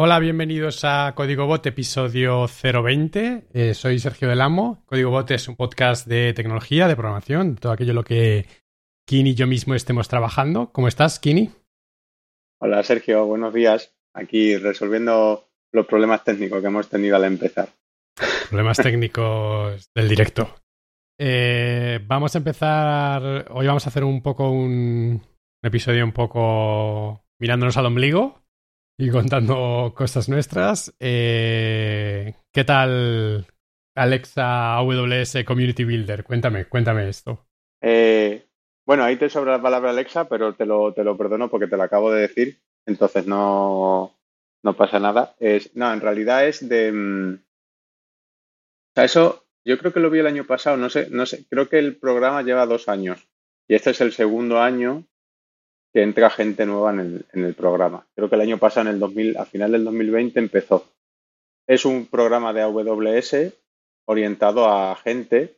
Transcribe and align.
Hola, 0.00 0.20
bienvenidos 0.20 0.84
a 0.84 1.12
Código 1.16 1.46
Bot, 1.46 1.66
episodio 1.66 2.46
020. 2.46 3.48
Eh, 3.52 3.74
soy 3.74 3.98
Sergio 3.98 4.28
Del 4.28 4.40
Amo. 4.40 4.84
Código 4.86 5.10
Bot 5.10 5.28
es 5.32 5.48
un 5.48 5.56
podcast 5.56 6.06
de 6.06 6.32
tecnología, 6.34 6.86
de 6.86 6.94
programación, 6.94 7.56
todo 7.56 7.72
aquello 7.72 7.94
lo 7.94 8.04
que 8.04 8.46
Kini 9.08 9.30
y 9.30 9.34
yo 9.34 9.48
mismo 9.48 9.74
estemos 9.74 10.06
trabajando. 10.06 10.70
¿Cómo 10.70 10.86
estás, 10.86 11.18
Kini? 11.18 11.50
Hola, 12.60 12.84
Sergio. 12.84 13.26
Buenos 13.26 13.52
días. 13.52 13.92
Aquí 14.14 14.56
resolviendo 14.56 15.48
los 15.72 15.86
problemas 15.86 16.22
técnicos 16.22 16.60
que 16.60 16.68
hemos 16.68 16.88
tenido 16.88 17.16
al 17.16 17.24
empezar. 17.24 17.70
Problemas 18.50 18.76
técnicos 18.76 19.90
del 19.96 20.08
directo. 20.08 20.60
Eh, 21.18 21.98
vamos 22.06 22.36
a 22.36 22.38
empezar. 22.38 23.48
Hoy 23.50 23.66
vamos 23.66 23.84
a 23.84 23.90
hacer 23.90 24.04
un 24.04 24.22
poco 24.22 24.48
un 24.48 25.20
episodio 25.60 26.04
un 26.04 26.12
poco 26.12 27.24
mirándonos 27.40 27.76
al 27.76 27.86
ombligo 27.86 28.44
y 28.98 29.10
contando 29.10 29.94
cosas 29.96 30.28
nuestras. 30.28 30.92
Eh, 30.98 32.34
¿Qué 32.52 32.64
tal 32.64 33.46
Alexa 33.94 34.74
AWS 34.74 35.44
Community 35.46 35.84
Builder? 35.84 36.24
Cuéntame, 36.24 36.64
cuéntame 36.66 37.08
esto. 37.08 37.46
Eh, 37.80 38.44
bueno, 38.84 39.04
ahí 39.04 39.16
te 39.16 39.30
sobra 39.30 39.52
la 39.52 39.62
palabra 39.62 39.90
Alexa, 39.90 40.28
pero 40.28 40.54
te 40.54 40.66
lo, 40.66 40.92
te 40.92 41.04
lo 41.04 41.16
perdono 41.16 41.48
porque 41.48 41.68
te 41.68 41.76
lo 41.76 41.84
acabo 41.84 42.10
de 42.10 42.22
decir, 42.22 42.60
entonces 42.86 43.24
no, 43.26 44.18
no 44.64 44.76
pasa 44.76 44.98
nada. 44.98 45.36
Es, 45.38 45.74
no, 45.76 45.92
en 45.92 46.00
realidad 46.00 46.46
es 46.46 46.68
de... 46.68 46.90
Mm, 46.90 47.34
o 47.34 48.94
sea, 48.96 49.04
eso 49.04 49.44
yo 49.64 49.78
creo 49.78 49.92
que 49.92 50.00
lo 50.00 50.10
vi 50.10 50.18
el 50.18 50.26
año 50.26 50.44
pasado, 50.44 50.76
no 50.76 50.90
sé, 50.90 51.08
no 51.10 51.24
sé, 51.24 51.46
creo 51.48 51.68
que 51.68 51.78
el 51.78 51.96
programa 51.96 52.42
lleva 52.42 52.66
dos 52.66 52.88
años 52.88 53.28
y 53.68 53.76
este 53.76 53.90
es 53.90 54.00
el 54.00 54.12
segundo 54.12 54.60
año 54.60 55.04
que 55.92 56.02
entra 56.02 56.30
gente 56.30 56.66
nueva 56.66 56.92
en 56.92 57.24
el, 57.32 57.54
programa. 57.54 58.06
Creo 58.14 58.28
que 58.28 58.34
el 58.34 58.42
año 58.42 58.58
pasado, 58.58 58.88
en 58.88 58.94
el 58.94 59.00
2000, 59.00 59.36
a 59.36 59.44
final 59.44 59.72
del 59.72 59.84
2020, 59.84 60.38
empezó. 60.38 60.86
Es 61.66 61.84
un 61.84 62.06
programa 62.06 62.52
de 62.52 62.62
AWS 62.62 63.54
orientado 64.06 64.68
a 64.68 64.96
gente 64.96 65.56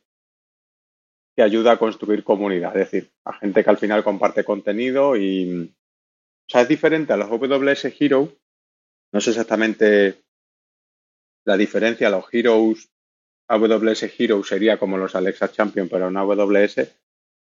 que 1.35 1.43
ayuda 1.43 1.73
a 1.73 1.77
construir 1.77 2.23
comunidad, 2.23 2.75
es 2.77 2.91
decir, 2.91 3.11
a 3.25 3.33
gente 3.33 3.63
que 3.63 3.69
al 3.69 3.77
final 3.77 4.03
comparte 4.03 4.43
contenido 4.43 5.15
y... 5.15 5.73
O 5.73 6.49
sea, 6.51 6.61
es 6.61 6.67
diferente 6.67 7.13
a 7.13 7.17
los 7.17 7.31
AWS 7.31 7.85
Hero. 7.97 8.29
No 9.13 9.21
sé 9.21 9.29
exactamente 9.29 10.21
la 11.45 11.55
diferencia. 11.55 12.09
Los 12.09 12.25
Heroes, 12.33 12.89
AWS 13.47 14.19
Hero 14.19 14.43
sería 14.43 14.77
como 14.77 14.97
los 14.97 15.15
Alexa 15.15 15.51
Champion, 15.51 15.87
pero 15.87 16.09
en 16.09 16.17
AWS. 16.17 16.91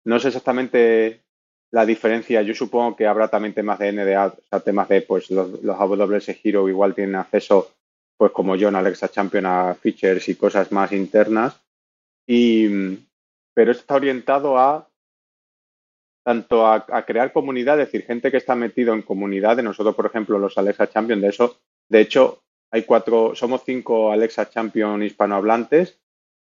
No 0.04 0.18
sé 0.18 0.28
exactamente 0.28 1.27
la 1.70 1.84
diferencia, 1.84 2.42
yo 2.42 2.54
supongo 2.54 2.96
que 2.96 3.06
habrá 3.06 3.28
también 3.28 3.54
temas 3.54 3.78
de 3.78 3.92
NDA, 3.92 4.26
o 4.26 4.42
sea, 4.48 4.60
temas 4.60 4.88
de, 4.88 5.02
pues 5.02 5.30
los, 5.30 5.62
los 5.62 5.78
AWS 5.78 6.30
Hero 6.42 6.68
igual 6.68 6.94
tienen 6.94 7.16
acceso, 7.16 7.72
pues 8.16 8.32
como 8.32 8.56
yo 8.56 8.68
en 8.68 8.76
Alexa 8.76 9.08
Champion, 9.08 9.46
a 9.46 9.74
features 9.74 10.28
y 10.28 10.34
cosas 10.34 10.72
más 10.72 10.92
internas. 10.92 11.60
Y, 12.26 12.98
pero 13.54 13.72
está 13.72 13.96
orientado 13.96 14.58
a 14.58 14.88
tanto 16.28 16.66
a, 16.66 16.84
crear 17.06 17.32
comunidad, 17.32 17.80
es 17.80 17.86
decir, 17.86 18.04
gente 18.04 18.30
que 18.30 18.36
está 18.36 18.54
metido 18.54 18.92
en 18.92 19.00
comunidad, 19.00 19.56
de 19.56 19.62
nosotros, 19.62 19.94
por 19.94 20.04
ejemplo, 20.04 20.38
los 20.38 20.58
Alexa 20.58 20.90
Champion, 20.90 21.22
de 21.22 21.28
eso, 21.28 21.58
de 21.88 22.02
hecho, 22.02 22.42
hay 22.70 22.82
cuatro, 22.82 23.34
somos 23.34 23.62
cinco 23.64 24.12
Alexa 24.12 24.50
Champion 24.50 25.02
hispanohablantes 25.02 25.98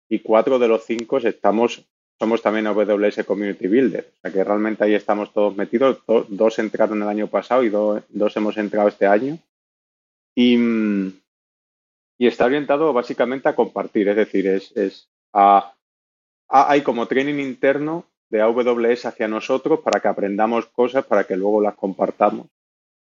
y 0.09 0.19
cuatro 0.19 0.59
de 0.59 0.67
los 0.67 0.83
cinco 0.83 1.19
estamos 1.19 1.87
somos 2.19 2.41
también 2.41 2.67
AWS 2.67 3.23
Community 3.25 3.67
Builder. 3.67 4.11
O 4.17 4.21
sea 4.21 4.31
que 4.31 4.43
realmente 4.43 4.83
ahí 4.83 4.95
estamos 4.95 5.31
todos 5.33 5.55
metidos. 5.55 6.01
dos 6.29 6.59
entraron 6.59 7.01
el 7.01 7.07
año 7.07 7.27
pasado 7.27 7.63
y 7.63 7.69
dos 7.69 8.37
hemos 8.37 8.57
entrado 8.57 8.87
este 8.87 9.05
año. 9.05 9.37
Y, 10.35 10.57
y, 12.17 12.27
está 12.27 12.45
orientado 12.45 12.93
básicamente 12.93 13.49
a 13.49 13.55
compartir, 13.55 14.07
es 14.09 14.15
decir, 14.15 14.45
es, 14.45 14.75
es 14.77 15.09
a, 15.33 15.73
hay 16.47 16.81
como 16.81 17.07
training 17.07 17.39
interno 17.39 18.05
de 18.29 18.41
AWS 18.41 19.07
hacia 19.07 19.27
nosotros 19.27 19.79
para 19.79 19.99
que 19.99 20.07
aprendamos 20.07 20.67
cosas, 20.67 21.05
para 21.05 21.23
que 21.23 21.35
luego 21.35 21.61
las 21.61 21.75
compartamos 21.75 22.47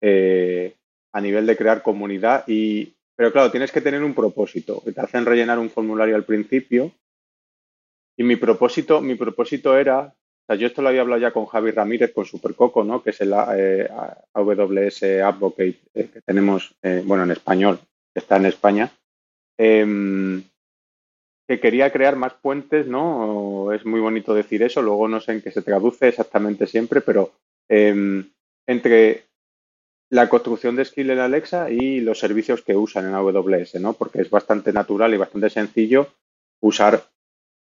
eh, 0.02 0.76
a 1.14 1.22
nivel 1.22 1.46
de 1.46 1.56
crear 1.56 1.82
comunidad. 1.82 2.44
Y, 2.48 2.94
pero 3.16 3.32
claro, 3.32 3.52
tienes 3.52 3.72
que 3.72 3.82
tener 3.82 4.04
un 4.04 4.14
propósito. 4.14 4.82
Te 4.84 5.00
hacen 5.00 5.26
rellenar 5.26 5.60
un 5.60 5.70
formulario 5.70 6.16
al 6.16 6.26
principio 6.26 6.92
y 8.22 8.24
mi 8.24 8.36
propósito, 8.36 9.02
mi 9.02 9.16
propósito 9.16 9.76
era, 9.76 10.02
o 10.02 10.46
sea, 10.46 10.56
yo 10.56 10.68
esto 10.68 10.84
lo 10.84 10.90
había 10.90 11.02
hablado 11.02 11.20
ya 11.20 11.32
con 11.32 11.48
Javi 11.48 11.72
Ramírez, 11.72 12.14
con 12.14 12.24
Supercoco, 12.24 12.84
¿no? 12.84 13.02
Que 13.02 13.10
es 13.10 13.22
el 13.22 13.34
eh, 13.56 13.90
AWS 14.34 15.04
Advocate 15.24 15.80
eh, 15.96 16.10
que 16.14 16.22
tenemos, 16.22 16.76
eh, 16.84 17.02
bueno, 17.04 17.24
en 17.24 17.32
español, 17.32 17.80
que 18.14 18.20
está 18.20 18.38
en 18.38 18.46
España. 18.46 18.92
Em, 19.58 20.44
que 21.48 21.60
quería 21.60 21.92
crear 21.92 22.16
más 22.16 22.36
puentes, 22.36 22.86
¿no? 22.86 23.72
Es 23.74 23.88
muy 23.88 24.00
bonito 24.00 24.36
decir 24.36 24.62
eso, 24.62 24.84
luego 24.84 25.08
no 25.08 25.20
sé 25.20 25.32
en 25.32 25.42
qué 25.42 25.50
se 25.50 25.64
traduce 25.64 26.08
exactamente 26.08 26.68
siempre, 26.68 27.02
pero 27.02 27.32
em, 27.70 28.30
entre 28.68 29.24
la 30.12 30.30
construcción 30.30 30.76
de 30.76 30.86
skill 30.86 31.10
en 31.10 31.20
Alexa 31.20 31.72
y 31.72 32.02
los 32.02 32.20
servicios 32.20 32.62
que 32.62 32.76
usan 32.76 33.08
en 33.08 33.16
AWS, 33.16 33.82
¿no? 33.82 33.94
Porque 33.94 34.22
es 34.22 34.30
bastante 34.30 34.72
natural 34.72 35.12
y 35.12 35.18
bastante 35.18 35.50
sencillo 35.50 36.14
usar 36.62 37.11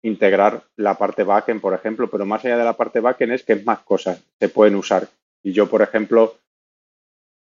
integrar 0.02 0.64
la 0.76 0.96
parte 0.96 1.24
backend, 1.24 1.60
por 1.60 1.74
ejemplo, 1.74 2.10
pero 2.10 2.26
más 2.26 2.44
allá 2.44 2.56
de 2.56 2.64
la 2.64 2.76
parte 2.76 3.00
backend 3.00 3.32
es 3.32 3.44
que 3.44 3.56
más 3.56 3.80
cosas 3.80 4.22
se 4.38 4.48
pueden 4.48 4.74
usar. 4.76 5.08
Y 5.42 5.52
yo, 5.52 5.68
por 5.68 5.82
ejemplo, 5.82 6.36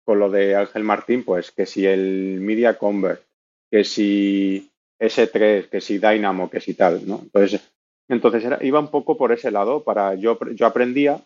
con 0.06 0.20
lo 0.20 0.30
de 0.30 0.56
Ángel 0.56 0.84
Martín, 0.84 1.24
pues 1.24 1.52
que 1.52 1.66
si 1.66 1.86
el 1.86 2.40
Media 2.40 2.78
Convert, 2.78 3.22
que 3.70 3.84
si 3.84 4.72
S3, 5.00 5.70
que 5.70 5.82
si 5.82 5.98
Dynamo, 6.00 6.50
que 6.50 6.62
si 6.62 6.74
tal, 6.74 7.08
¿no? 7.08 7.20
Entonces, 7.24 7.62
entonces 8.08 8.46
era, 8.46 8.64
iba 8.64 8.80
un 8.80 8.90
poco 8.90 9.18
por 9.18 9.32
ese 9.32 9.52
lado 9.52 9.84
para 9.84 10.16
yo, 10.16 10.40
yo 10.54 10.66
aprendía, 10.66 11.22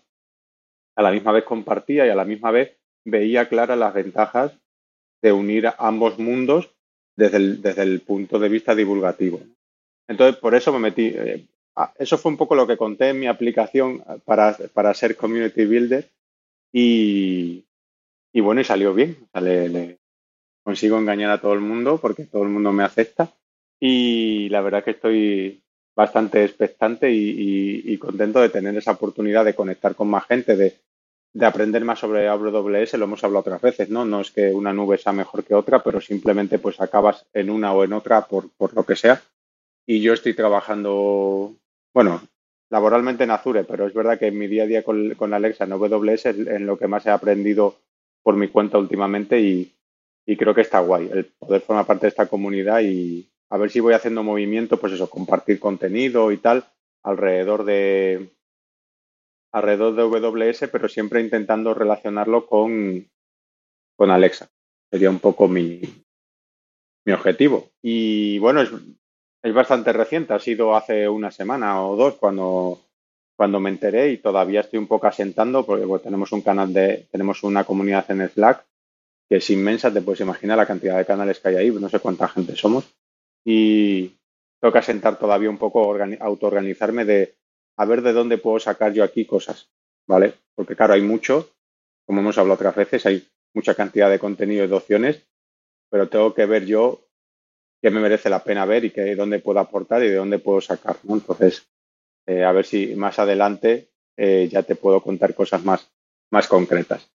a 0.96 1.02
la 1.02 1.12
misma 1.12 1.32
vez 1.32 1.44
compartía 1.44 2.06
y 2.06 2.10
a 2.10 2.16
la 2.16 2.26
misma 2.26 2.52
vez 2.52 2.78
veía 3.06 3.48
claras 3.48 3.78
las 3.78 3.94
ventajas 3.94 4.52
de 5.22 5.32
unir 5.32 5.70
ambos 5.78 6.20
mundos 6.20 6.72
desde 7.16 7.38
el, 7.38 7.62
desde 7.62 7.84
el 7.84 8.02
punto 8.02 8.40
de 8.40 8.50
vista 8.50 8.76
divulgativo. 8.76 9.42
Entonces, 10.12 10.36
por 10.36 10.54
eso 10.56 10.74
me 10.74 10.80
metí. 10.80 11.08
Eh, 11.16 11.46
eso 11.98 12.18
fue 12.18 12.34
un 12.34 12.38
poco 12.38 12.54
lo 12.54 12.68
que 12.68 12.76
conté 12.76 13.10
en 13.10 13.20
mi 13.20 13.28
aplicación 13.28 14.04
para, 14.26 14.58
para 14.74 14.94
ser 14.94 15.16
community 15.16 15.66
builder 15.66 16.10
y, 16.74 17.64
y 18.34 18.42
bueno, 18.42 18.60
y 18.60 18.66
salió 18.66 18.94
bien. 18.94 19.18
le, 19.34 19.98
consigo 20.64 20.98
engañar 20.98 21.32
a 21.32 21.40
todo 21.40 21.54
el 21.54 21.62
mundo 21.62 21.98
porque 21.98 22.26
todo 22.26 22.44
el 22.44 22.50
mundo 22.50 22.74
me 22.74 22.84
acepta 22.84 23.32
y 23.80 24.50
la 24.50 24.62
verdad 24.62 24.84
que 24.84 24.92
estoy 24.92 25.64
bastante 25.96 26.44
expectante 26.44 27.10
y, 27.10 27.98
contento 27.98 28.42
de 28.42 28.50
tener 28.50 28.76
esa 28.76 28.92
oportunidad 28.92 29.46
de 29.46 29.56
conectar 29.56 29.96
con 29.96 30.10
más 30.10 30.26
gente, 30.26 30.56
de, 30.56 30.76
de, 31.34 31.46
aprender 31.46 31.86
más 31.86 32.00
sobre 32.00 32.28
AWS, 32.28 32.94
lo 32.96 33.06
hemos 33.06 33.24
hablado 33.24 33.42
otras 33.42 33.62
veces, 33.62 33.90
¿no? 33.90 34.04
No 34.06 34.22
es 34.22 34.32
que 34.32 34.52
una 34.52 34.74
nube 34.74 34.98
sea 34.98 35.14
mejor 35.14 35.44
que 35.44 35.54
otra, 35.54 35.82
pero 35.84 36.02
simplemente 36.02 36.60
pues 36.60 36.82
acabas 36.82 37.26
en 37.34 37.50
una 37.50 37.74
o 37.74 37.84
en 37.84 37.94
otra 37.94 38.22
por, 38.26 38.50
por 38.52 38.74
lo 38.74 38.84
que 38.84 38.96
sea 38.96 39.22
y 39.86 40.02
yo 40.02 40.14
estoy 40.14 40.34
trabajando, 40.34 41.56
bueno, 41.94 42.22
laboralmente 42.70 43.24
en 43.24 43.32
Azure, 43.32 43.64
pero 43.64 43.86
es 43.86 43.94
verdad 43.94 44.18
que 44.18 44.28
en 44.28 44.38
mi 44.38 44.48
día 44.48 44.64
a 44.64 44.68
día 44.68 44.84
con, 44.84 45.34
Alexa 45.34 45.66
en 45.66 45.74
AWS 45.74 46.26
es 46.26 46.48
en 46.48 46.66
lo 46.66 46.78
que 46.78 46.88
más 46.88 47.06
he 47.06 47.12
aprendido 47.12 47.76
por 48.24 48.36
mi 48.36 48.48
cuenta 48.48 48.78
últimamente 48.78 49.40
y, 49.40 49.76
creo 50.38 50.56
que 50.56 50.62
está 50.62 50.80
guay 50.80 51.10
el 51.12 51.26
poder 51.26 51.60
formar 51.60 51.86
parte 51.86 52.06
de 52.06 52.10
esta 52.10 52.28
comunidad 52.28 52.80
y 52.80 53.30
a 53.50 53.58
ver 53.58 53.70
si 53.70 53.82
voy 53.82 53.94
haciendo 53.94 54.24
movimiento, 54.24 54.80
pues 54.80 54.94
eso, 54.94 55.10
compartir 55.10 55.60
contenido 55.60 56.32
y 56.32 56.38
tal 56.38 56.64
alrededor 57.04 57.66
de 57.66 58.30
alrededor 59.52 59.94
de 59.96 60.04
AWS, 60.04 60.70
pero 60.72 60.88
siempre 60.88 61.20
intentando 61.20 61.74
relacionarlo 61.74 62.46
con, 62.46 63.10
con 63.98 64.10
Alexa. 64.10 64.50
Sería 64.90 65.10
un 65.10 65.20
poco 65.20 65.50
mi, 65.50 65.82
mi 67.06 67.12
objetivo. 67.12 67.70
Y 67.82 68.40
bueno, 68.40 68.62
es, 68.62 68.72
es 69.44 69.54
bastante 69.54 69.92
reciente, 69.94 70.34
ha 70.34 70.40
sido 70.40 70.76
hace 70.76 71.10
una 71.10 71.32
semana 71.32 71.84
o 71.84 71.96
dos 71.96 72.16
cuando, 72.16 72.80
cuando 73.36 73.60
me 73.60 73.70
enteré 73.70 74.12
y 74.12 74.18
todavía 74.18 74.62
estoy 74.62 74.80
un 74.80 74.88
poco 74.88 75.08
asentando 75.08 75.66
porque 75.66 75.86
tenemos 76.04 76.32
un 76.32 76.42
canal 76.42 76.72
de, 76.72 77.08
tenemos 77.12 77.44
una 77.44 77.64
comunidad 77.64 78.10
en 78.12 78.28
Slack 78.28 78.66
que 79.28 79.38
es 79.38 79.50
inmensa, 79.50 79.92
te 79.92 80.02
puedes 80.02 80.22
imaginar 80.22 80.58
la 80.58 80.66
cantidad 80.66 80.98
de 80.98 81.06
canales 81.06 81.40
que 81.40 81.50
hay 81.50 81.56
ahí, 81.56 81.72
no 81.72 81.90
sé 81.90 82.00
cuánta 82.00 82.28
gente 82.28 82.56
somos 82.56 82.94
y 83.44 84.10
tengo 84.60 84.72
que 84.72 84.80
asentar 84.80 85.18
todavía 85.18 85.50
un 85.50 85.58
poco, 85.58 85.98
autoorganizarme 86.20 87.06
de 87.06 87.36
a 87.78 87.86
ver 87.86 88.02
de 88.04 88.14
dónde 88.14 88.38
puedo 88.38 88.60
sacar 88.60 88.94
yo 88.94 89.04
aquí 89.04 89.26
cosas, 89.26 89.72
¿vale? 90.08 90.34
Porque 90.54 90.76
claro, 90.76 90.94
hay 90.94 91.02
mucho, 91.02 91.50
como 92.06 92.20
hemos 92.20 92.38
hablado 92.38 92.56
otras 92.56 92.76
veces, 92.76 93.06
hay 93.08 93.28
mucha 93.56 93.74
cantidad 93.74 94.10
de 94.10 94.20
contenido 94.20 94.66
y 94.66 94.68
de 94.68 94.76
opciones, 94.76 95.26
pero 95.90 96.10
tengo 96.10 96.34
que 96.36 96.46
ver 96.46 96.66
yo 96.66 97.00
qué 97.82 97.90
me 97.90 98.00
merece 98.00 98.30
la 98.30 98.44
pena 98.44 98.66
ver 98.66 98.86
y 98.86 98.92
qué, 98.92 99.16
dónde 99.16 99.40
puedo 99.40 99.60
aportar 99.60 100.04
y 100.04 100.10
de 100.10 100.16
dónde 100.16 100.40
puedo 100.40 100.62
sacar. 100.62 100.98
Entonces, 101.08 101.68
eh, 102.28 102.44
a 102.44 102.52
ver 102.52 102.66
si 102.66 102.96
más 102.96 103.18
adelante 103.20 103.90
eh, 104.16 104.48
ya 104.52 104.64
te 104.64 104.76
puedo 104.76 105.02
contar 105.02 105.34
cosas 105.34 105.64
más, 105.64 105.92
más 106.32 106.48
concretas. 106.48 107.10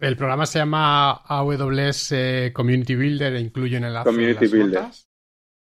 el 0.00 0.16
programa 0.16 0.46
se 0.46 0.58
llama 0.58 1.12
AWS 1.12 2.14
Community 2.52 2.96
Builder 2.96 3.36
e 3.36 3.40
incluye 3.40 3.76
en 3.76 3.84
el 3.84 4.02
Community 4.02 4.46
Builder. 4.46 4.84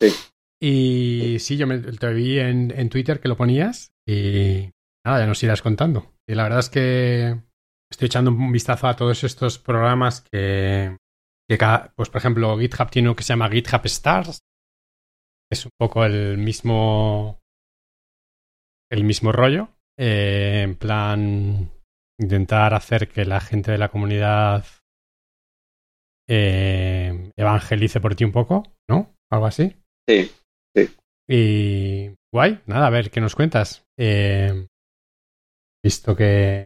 Sí. 0.01 0.15
Y 0.61 1.39
sí, 1.41 1.57
yo 1.57 1.67
te 1.99 2.13
vi 2.13 2.39
en, 2.39 2.73
en, 2.77 2.89
Twitter 2.89 3.19
que 3.19 3.29
lo 3.29 3.37
ponías 3.37 3.93
y 4.07 4.71
nada, 5.05 5.19
ya 5.19 5.27
nos 5.27 5.43
irás 5.43 5.61
contando. 5.61 6.13
Y 6.29 6.37
la 6.37 6.45
verdad 6.45 6.61
es 6.61 6.71
que 6.71 7.41
estoy 7.91 8.07
echando 8.07 8.31
un 8.31 8.53
vistazo 8.53 8.87
a 8.87 8.95
todos 8.95 9.25
estos 9.25 9.59
programas 9.59 10.21
que, 10.21 10.97
que 11.59 11.91
pues 11.97 12.09
por 12.09 12.19
ejemplo, 12.19 12.59
GitHub 12.59 12.91
tiene 12.91 13.09
uno 13.09 13.17
que 13.17 13.23
se 13.23 13.33
llama 13.33 13.51
GitHub 13.51 13.85
Stars. 13.85 14.41
Es 15.51 15.67
un 15.67 15.73
poco 15.79 16.05
el 16.05 16.39
mismo 16.39 17.41
el 18.91 19.05
mismo 19.05 19.33
rollo. 19.33 19.69
Eh, 19.99 20.63
en 20.65 20.77
plan, 20.77 21.71
intentar 22.19 22.75
hacer 22.75 23.09
que 23.09 23.25
la 23.25 23.41
gente 23.41 23.73
de 23.73 23.79
la 23.79 23.91
comunidad 23.91 24.65
eh, 26.29 27.31
evangelice 27.37 28.01
por 28.01 28.15
ti 28.15 28.25
un 28.25 28.33
poco, 28.33 28.63
¿no? 28.89 29.15
Algo 29.31 29.47
así. 29.47 29.77
Sí, 30.09 30.31
sí. 30.75 30.97
Y 31.29 32.15
guay, 32.33 32.61
nada, 32.67 32.87
a 32.87 32.91
ver, 32.91 33.11
¿qué 33.11 33.21
nos 33.21 33.35
cuentas? 33.35 33.85
Eh, 33.99 34.67
visto 35.85 36.17
que, 36.17 36.65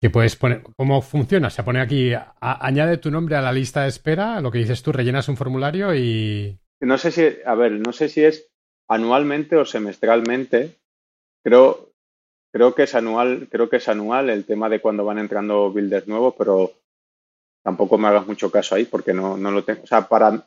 que 0.00 0.10
puedes 0.10 0.36
poner, 0.36 0.62
¿cómo 0.76 1.02
funciona? 1.02 1.50
Se 1.50 1.62
pone 1.62 1.80
aquí, 1.80 2.12
añade 2.40 2.98
tu 2.98 3.10
nombre 3.10 3.36
a 3.36 3.42
la 3.42 3.52
lista 3.52 3.82
de 3.82 3.88
espera, 3.88 4.40
lo 4.40 4.50
que 4.50 4.58
dices 4.58 4.82
tú, 4.82 4.92
rellenas 4.92 5.28
un 5.28 5.36
formulario 5.36 5.94
y... 5.94 6.58
No 6.80 6.98
sé 6.98 7.10
si, 7.10 7.26
a 7.44 7.54
ver, 7.54 7.72
no 7.72 7.92
sé 7.92 8.08
si 8.08 8.22
es 8.22 8.48
anualmente 8.88 9.56
o 9.56 9.64
semestralmente, 9.64 10.78
Creo, 11.48 11.92
creo 12.52 12.74
que 12.74 12.82
es 12.82 12.94
anual, 12.94 13.48
creo 13.50 13.68
que 13.68 13.76
es 13.76 13.88
anual 13.88 14.30
el 14.30 14.44
tema 14.44 14.68
de 14.68 14.80
cuando 14.80 15.04
van 15.04 15.18
entrando 15.18 15.70
builders 15.70 16.06
nuevos, 16.06 16.34
pero 16.36 16.72
tampoco 17.62 17.98
me 17.98 18.08
hagas 18.08 18.26
mucho 18.26 18.50
caso 18.50 18.74
ahí 18.74 18.84
porque 18.84 19.14
no, 19.14 19.36
no 19.36 19.50
lo 19.50 19.64
tengo. 19.64 19.82
O 19.82 19.86
sea, 19.86 20.08
para, 20.08 20.46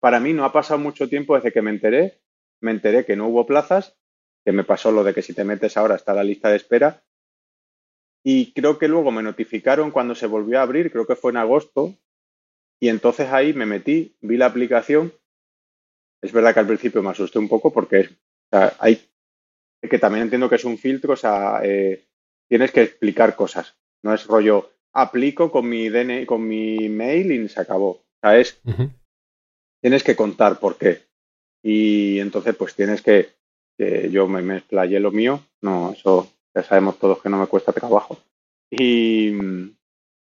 para 0.00 0.20
mí 0.20 0.32
no 0.32 0.44
ha 0.44 0.52
pasado 0.52 0.78
mucho 0.78 1.08
tiempo 1.08 1.34
desde 1.34 1.52
que 1.52 1.62
me 1.62 1.70
enteré. 1.70 2.20
Me 2.60 2.70
enteré 2.70 3.04
que 3.04 3.16
no 3.16 3.28
hubo 3.28 3.46
plazas, 3.46 3.96
que 4.44 4.52
me 4.52 4.62
pasó 4.62 4.92
lo 4.92 5.02
de 5.04 5.14
que 5.14 5.22
si 5.22 5.32
te 5.32 5.44
metes 5.44 5.76
ahora 5.76 5.96
está 5.96 6.14
la 6.14 6.24
lista 6.24 6.48
de 6.48 6.56
espera. 6.56 7.02
Y 8.24 8.52
creo 8.52 8.78
que 8.78 8.88
luego 8.88 9.10
me 9.10 9.22
notificaron 9.22 9.90
cuando 9.90 10.14
se 10.14 10.26
volvió 10.26 10.58
a 10.58 10.62
abrir, 10.62 10.92
creo 10.92 11.06
que 11.06 11.16
fue 11.16 11.32
en 11.32 11.38
agosto, 11.38 11.96
y 12.80 12.88
entonces 12.88 13.28
ahí 13.30 13.52
me 13.52 13.66
metí, 13.66 14.16
vi 14.20 14.36
la 14.36 14.46
aplicación. 14.46 15.12
Es 16.20 16.32
verdad 16.32 16.54
que 16.54 16.60
al 16.60 16.66
principio 16.66 17.02
me 17.02 17.10
asusté 17.10 17.38
un 17.38 17.48
poco 17.48 17.72
porque 17.72 18.00
o 18.00 18.48
sea, 18.50 18.74
hay 18.78 19.08
que 19.88 19.98
también 19.98 20.24
entiendo 20.24 20.48
que 20.48 20.56
es 20.56 20.64
un 20.64 20.78
filtro, 20.78 21.14
o 21.14 21.16
sea, 21.16 21.60
eh, 21.64 22.06
tienes 22.48 22.70
que 22.70 22.82
explicar 22.82 23.34
cosas. 23.34 23.76
No 24.02 24.14
es 24.14 24.26
rollo, 24.26 24.70
aplico 24.92 25.50
con 25.50 25.68
mi 25.68 25.88
DNI, 25.88 26.26
con 26.26 26.46
mi 26.46 26.88
mail 26.88 27.32
y 27.32 27.48
se 27.48 27.60
acabó. 27.60 27.90
O 27.90 28.04
sea, 28.20 28.38
es, 28.38 28.60
tienes 29.80 30.04
que 30.04 30.16
contar 30.16 30.60
por 30.60 30.76
qué. 30.76 31.02
Y 31.62 32.18
entonces, 32.20 32.54
pues 32.56 32.74
tienes 32.74 33.02
que, 33.02 33.34
que 33.76 34.10
yo 34.10 34.26
me, 34.28 34.42
me 34.42 34.58
explayé 34.58 35.00
lo 35.00 35.10
mío. 35.10 35.40
No, 35.60 35.92
eso 35.92 36.32
ya 36.54 36.62
sabemos 36.62 36.98
todos 36.98 37.20
que 37.20 37.28
no 37.28 37.38
me 37.38 37.46
cuesta 37.46 37.72
trabajo. 37.72 38.18
Y, 38.70 39.32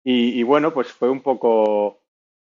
y, 0.04 0.42
bueno, 0.42 0.72
pues 0.72 0.88
fue 0.88 1.08
un 1.08 1.20
poco, 1.20 2.02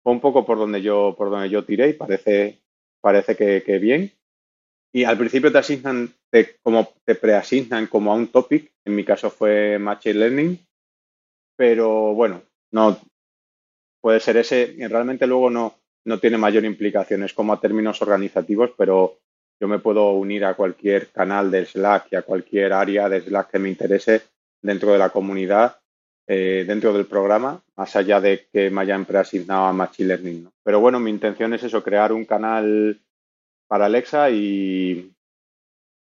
un 0.05 0.21
poco 0.21 0.45
por 0.45 0.59
donde 0.59 0.83
yo, 0.83 1.15
por 1.17 1.31
donde 1.31 1.51
yo 1.51 1.65
tiré 1.65 1.91
y 1.91 1.93
parece, 1.93 2.63
parece 3.01 3.37
que, 3.37 3.63
que 3.63 3.79
bien. 3.79 4.13
Y 4.93 5.05
al 5.05 5.19
principio 5.19 5.53
te 5.53 5.59
asignan, 5.59 6.15
te, 6.31 6.57
como 6.63 6.89
te 7.05 7.15
preasignan 7.15 7.87
como 7.89 8.13
a 8.13 8.17
un 8.17 8.29
topic, 8.29 8.73
en 8.85 8.95
mi 8.95 9.05
caso 9.05 9.31
fue 9.31 9.79
Machine 9.79 10.19
Learning, 10.19 10.59
pero 11.57 12.15
bueno, 12.15 12.43
no 12.73 12.99
puede 14.01 14.21
ser 14.21 14.37
ese, 14.37 14.77
realmente 14.89 15.27
luego 15.27 15.51
no, 15.51 15.75
no 16.05 16.21
tiene 16.21 16.39
mayor 16.39 16.65
implicación, 16.65 17.23
es 17.23 17.33
como 17.33 17.53
a 17.53 17.61
términos 17.61 18.03
organizativos, 18.03 18.71
pero 18.77 19.19
yo 19.65 19.69
me 19.69 19.79
puedo 19.79 20.11
unir 20.13 20.45
a 20.45 20.53
cualquier 20.53 21.09
canal 21.09 21.51
de 21.51 21.65
Slack 21.65 22.09
y 22.11 22.17
a 22.17 22.23
cualquier 22.23 22.75
área 22.75 23.09
de 23.09 23.23
Slack 23.23 23.53
que 23.53 23.59
me 23.59 23.71
interese 23.71 24.21
dentro 24.61 24.93
de 24.93 24.99
la 24.99 25.09
comunidad, 25.09 25.81
eh, 26.27 26.67
dentro 26.69 26.93
del 26.93 27.07
programa, 27.07 27.63
más 27.75 27.97
allá 27.97 28.21
de 28.21 28.47
que 28.53 28.69
me 28.69 28.83
hayan 28.83 29.07
preasignado 29.07 29.65
a 29.65 29.73
Machine 29.73 30.09
Learning. 30.09 30.51
Pero 30.63 30.81
bueno, 30.81 31.01
mi 31.01 31.09
intención 31.09 31.55
es 31.55 31.63
eso, 31.63 31.83
crear 31.83 32.13
un 32.13 32.27
canal 32.27 33.01
para 33.67 33.87
Alexa 33.87 34.29
y, 34.29 35.11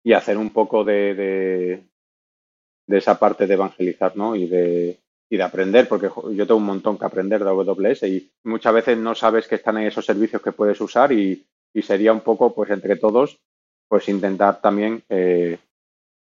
y 0.04 0.14
hacer 0.14 0.38
un 0.38 0.52
poco 0.52 0.84
de, 0.84 1.82
de, 2.86 2.96
esa 2.96 3.18
parte 3.18 3.48
de 3.48 3.56
evangelizar 3.56 4.16
¿no? 4.16 4.36
y, 4.36 4.46
de, 4.46 5.00
y 5.32 5.36
de 5.36 5.44
aprender, 5.44 5.88
porque 5.88 6.12
yo 6.36 6.46
tengo 6.46 6.58
un 6.60 6.66
montón 6.68 6.96
que 6.96 7.06
aprender 7.06 7.44
de 7.44 7.50
AWS 7.50 8.04
y 8.04 8.30
muchas 8.44 8.76
veces 8.76 9.00
no 9.00 9.16
sabes 9.16 9.48
que 9.48 9.56
están 9.56 9.80
en 9.80 9.88
esos 9.88 10.06
servicios 10.06 10.44
que 10.44 10.52
puedes 10.52 10.80
usar 10.80 11.12
y, 11.12 11.44
y 11.78 11.84
sería 11.84 12.12
un 12.12 12.22
poco, 12.22 12.56
pues 12.56 12.72
entre 12.72 12.96
todos, 12.96 13.40
pues 13.88 14.10
intentar 14.10 14.62
también 14.62 15.04
eh, 15.10 15.58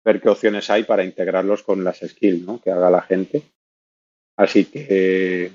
ver 0.03 0.21
qué 0.21 0.29
opciones 0.29 0.69
hay 0.69 0.83
para 0.83 1.03
integrarlos 1.03 1.63
con 1.63 1.83
las 1.83 1.99
skills 1.99 2.45
¿no? 2.45 2.61
que 2.61 2.71
haga 2.71 2.89
la 2.89 3.01
gente. 3.01 3.43
Así 4.37 4.65
que 4.65 5.51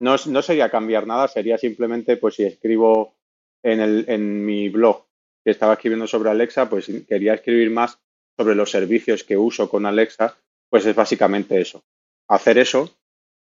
no, 0.00 0.16
no 0.26 0.42
sería 0.42 0.70
cambiar 0.70 1.06
nada, 1.06 1.28
sería 1.28 1.58
simplemente, 1.58 2.16
pues 2.16 2.34
si 2.34 2.44
escribo 2.44 3.14
en, 3.62 3.80
el, 3.80 4.04
en 4.08 4.44
mi 4.44 4.68
blog 4.68 5.04
que 5.44 5.50
estaba 5.50 5.74
escribiendo 5.74 6.06
sobre 6.06 6.30
Alexa, 6.30 6.68
pues 6.68 6.90
quería 7.08 7.34
escribir 7.34 7.70
más 7.70 7.98
sobre 8.36 8.54
los 8.54 8.70
servicios 8.70 9.24
que 9.24 9.36
uso 9.36 9.68
con 9.68 9.86
Alexa, 9.86 10.36
pues 10.70 10.86
es 10.86 10.94
básicamente 10.94 11.60
eso. 11.60 11.82
Hacer 12.28 12.58
eso, 12.58 12.94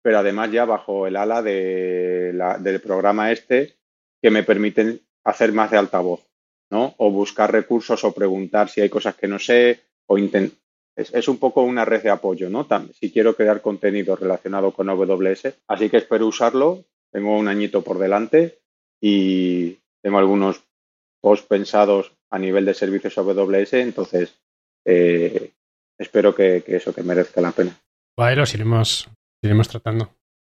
pero 0.02 0.20
además 0.20 0.52
ya 0.52 0.66
bajo 0.66 1.08
el 1.08 1.16
ala 1.16 1.42
de 1.42 2.34
del 2.60 2.82
programa 2.82 3.32
este 3.32 3.76
que 4.22 4.32
me 4.32 4.44
permiten 4.44 5.02
hacer 5.24 5.54
más 5.54 5.72
de 5.72 5.78
altavoz, 5.78 6.22
¿no? 6.74 6.96
O 6.98 7.12
buscar 7.12 7.52
recursos 7.52 8.04
o 8.04 8.14
preguntar 8.14 8.68
si 8.68 8.82
hay 8.82 8.90
cosas 8.90 9.14
que 9.16 9.28
no 9.28 9.38
sé 9.38 9.82
o 10.08 10.18
intentar. 10.18 10.58
Es, 10.96 11.28
un 11.28 11.38
poco 11.38 11.62
una 11.62 11.86
red 11.86 12.02
de 12.02 12.10
apoyo, 12.10 12.50
¿no? 12.50 12.68
si 13.00 13.12
quiero 13.12 13.36
crear 13.36 13.62
contenido 13.62 14.16
relacionado 14.16 14.72
con 14.72 14.90
AWS, 14.90 15.54
así 15.68 15.90
que 15.90 15.98
espero 15.98 16.28
usarlo. 16.28 16.84
Tengo 17.12 17.38
un 17.38 17.48
añito 17.48 17.84
por 17.84 18.00
delante 18.00 18.60
y 19.00 19.78
tengo 20.02 20.18
algunos 20.18 20.64
post 21.22 21.48
pensados 21.48 22.12
a 22.32 22.40
nivel 22.40 22.66
de 22.66 22.74
servicios 22.74 23.18
AWS, 23.18 23.74
entonces 23.74 24.40
eh, 24.86 25.52
espero 25.98 26.34
que, 26.34 26.64
eso, 26.66 26.94
que 26.94 27.04
merezca 27.04 27.40
la 27.42 27.52
pena. 27.52 27.76
Vale, 28.18 28.36
los 28.36 28.54
iremos, 28.54 29.08
iremos 29.44 29.68
tratando. 29.68 30.10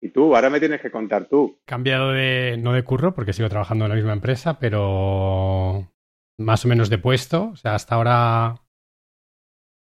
Y 0.01 0.09
tú, 0.09 0.35
ahora 0.35 0.49
me 0.49 0.59
tienes 0.59 0.81
que 0.81 0.91
contar 0.91 1.25
tú. 1.25 1.57
Cambiado 1.65 2.11
de, 2.11 2.57
no 2.57 2.73
de 2.73 2.83
curro, 2.83 3.13
porque 3.15 3.33
sigo 3.33 3.49
trabajando 3.49 3.85
en 3.85 3.89
la 3.89 3.95
misma 3.95 4.13
empresa, 4.13 4.59
pero 4.59 5.94
más 6.39 6.65
o 6.65 6.67
menos 6.67 6.89
de 6.89 6.97
puesto. 6.97 7.49
O 7.49 7.55
sea, 7.55 7.75
hasta 7.75 7.95
ahora 7.95 8.61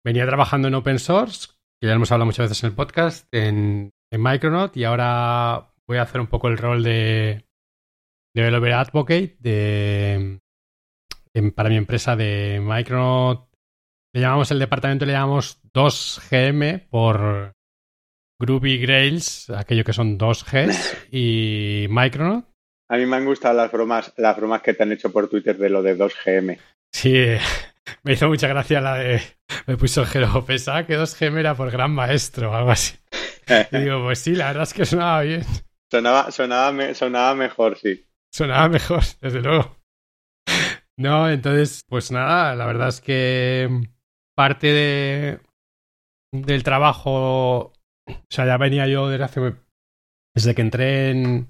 venía 0.05 0.25
trabajando 0.25 0.67
en 0.67 0.75
open 0.75 1.00
source, 1.00 1.50
que 1.81 1.88
ya 1.88 1.93
hemos 1.93 2.12
hablado 2.12 2.27
muchas 2.27 2.50
veces 2.50 2.63
en 2.63 2.69
el 2.69 2.75
podcast, 2.75 3.27
en, 3.33 3.91
en 4.12 4.23
Micronaut, 4.23 4.75
y 4.75 4.83
ahora 4.83 5.73
voy 5.88 5.97
a 5.97 6.03
hacer 6.03 6.21
un 6.21 6.27
poco 6.27 6.47
el 6.47 6.57
rol 6.57 6.83
de 6.83 7.45
Developer 8.35 8.73
Advocate, 8.73 9.38
de, 9.39 10.39
para 11.55 11.69
mi 11.69 11.77
empresa 11.77 12.15
de 12.15 12.62
Micronaut, 12.62 13.50
le 14.13 14.21
llamamos 14.21 14.51
el 14.51 14.59
departamento, 14.59 15.05
le 15.05 15.13
llamamos 15.13 15.59
2GM 15.73 16.88
por 16.88 17.53
Groovy 18.39 18.77
Grails, 18.77 19.50
aquello 19.50 19.83
que 19.83 19.93
son 19.93 20.19
2Gs, 20.19 21.07
y 21.12 21.88
Micronaut. 21.89 22.52
A 22.93 22.97
mí 22.97 23.07
me 23.07 23.15
han 23.15 23.25
gustado 23.25 23.55
las 23.55 23.71
bromas, 23.71 24.13
las 24.17 24.38
bromas 24.38 24.62
que 24.62 24.75
te 24.75 24.83
han 24.83 24.91
hecho 24.91 25.12
por 25.12 25.27
Twitter 25.27 25.57
de 25.57 25.67
lo 25.67 25.81
de 25.81 25.97
2GM. 25.97 26.59
Sí, 26.93 27.25
me 28.03 28.13
hizo 28.13 28.27
mucha 28.27 28.47
gracia 28.47 28.81
la 28.81 28.97
de. 28.97 29.19
Me 29.65 29.77
puso 29.77 30.05
Jero, 30.05 30.45
pensaba 30.45 30.85
que 30.85 30.95
2GM 30.95 31.39
era 31.39 31.55
por 31.55 31.71
gran 31.71 31.89
maestro 31.89 32.51
o 32.51 32.53
algo 32.53 32.69
así. 32.69 32.95
y 33.71 33.77
digo, 33.79 34.03
pues 34.03 34.19
sí, 34.19 34.35
la 34.35 34.50
verdad 34.50 34.62
es 34.62 34.75
que 34.75 34.85
sonaba 34.85 35.23
bien. 35.23 35.41
Sonaba, 35.91 36.29
sonaba, 36.29 36.93
sonaba 36.93 37.33
mejor, 37.33 37.79
sí. 37.79 38.05
Sonaba 38.31 38.69
mejor, 38.69 39.01
desde 39.21 39.41
luego. 39.41 39.75
No, 40.95 41.31
entonces, 41.31 41.81
pues 41.89 42.12
nada, 42.12 42.53
la 42.53 42.67
verdad 42.67 42.89
es 42.89 43.01
que 43.01 43.71
parte 44.35 44.67
de 44.67 45.39
del 46.31 46.62
trabajo, 46.62 47.73
o 48.07 48.25
sea, 48.29 48.45
ya 48.45 48.57
venía 48.57 48.85
yo 48.85 49.09
desde 49.09 49.23
hace 49.23 49.55
desde 50.35 50.53
que 50.53 50.62
entré 50.62 51.09
en 51.09 51.47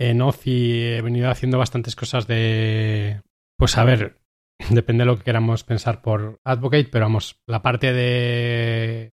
en 0.00 0.22
OCI 0.22 0.94
he 0.94 1.02
venido 1.02 1.30
haciendo 1.30 1.58
bastantes 1.58 1.94
cosas 1.94 2.26
de 2.26 3.20
pues 3.58 3.76
a 3.76 3.84
ver, 3.84 4.18
depende 4.70 5.02
de 5.02 5.06
lo 5.06 5.18
que 5.18 5.24
queramos 5.24 5.62
pensar 5.62 6.00
por 6.00 6.40
advocate, 6.42 6.88
pero 6.90 7.04
vamos, 7.04 7.38
la 7.46 7.62
parte 7.62 7.92
de 7.92 9.10